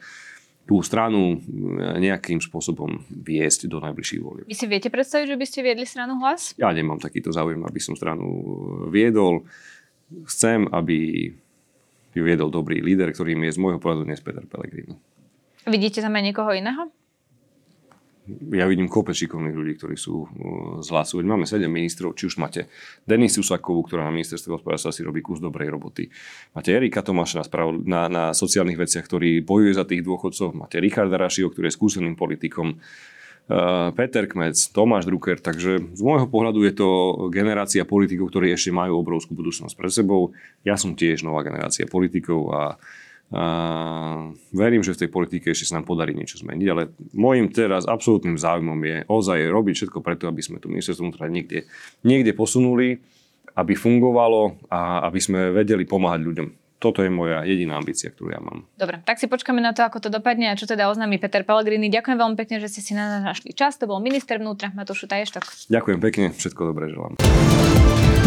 [0.69, 4.45] tú stranu eh, nejakým spôsobom viesť do najbližších volieb.
[4.45, 6.53] Vy si viete predstaviť, že by ste viedli stranu hlas?
[6.61, 8.29] Ja nemám takýto záujem, aby som stranu
[8.93, 9.49] viedol.
[10.29, 11.29] Chcem, aby
[12.13, 14.97] ju viedol dobrý líder, ktorým je z môjho pohľadu dnes Peter Pellegrini.
[15.67, 16.93] Vidíte tam aj niekoho iného?
[18.53, 20.29] ja vidím kope šikovných ľudí, ktorí sú uh,
[20.85, 21.25] z hlasu.
[21.25, 22.69] Máme 7 ministrov, či už máte
[23.09, 26.13] Denisu Sakovú, ktorá na ministerstve hospodárstva si robí kus dobrej roboty.
[26.53, 30.53] Máte Erika Tomáša na, sprav- na, na sociálnych veciach, ktorý bojuje za tých dôchodcov.
[30.53, 32.77] Máte Richarda Rašiho, ktorý je skúseným politikom.
[33.49, 36.89] Uh, Peter Kmec, Tomáš Drucker, takže z môjho pohľadu je to
[37.33, 40.37] generácia politikov, ktorí ešte majú obrovskú budúcnosť pred sebou.
[40.69, 42.77] Ja som tiež nová generácia politikov a
[43.29, 43.45] a
[44.57, 48.41] verím, že v tej politike ešte sa nám podarí niečo zmeniť, ale môjim teraz absolútnym
[48.41, 51.69] záujmom je ozaj robiť všetko preto, aby sme tu ministerstvo vnútra niekde,
[52.09, 53.05] niekde posunuli,
[53.53, 56.49] aby fungovalo a aby sme vedeli pomáhať ľuďom.
[56.79, 58.65] toto je moja jediná ambícia, ktorú ja mám.
[58.79, 61.91] Dobre, tak si počkáme na to, ako to dopadne a čo teda oznámi Peter Pellegrini.
[61.91, 63.77] Ďakujem veľmi pekne, že ste si na nás našli čas.
[63.83, 65.43] To bol minister vnútra Matúš Taještok.
[65.69, 67.19] Ďakujem pekne, všetko dobré želám.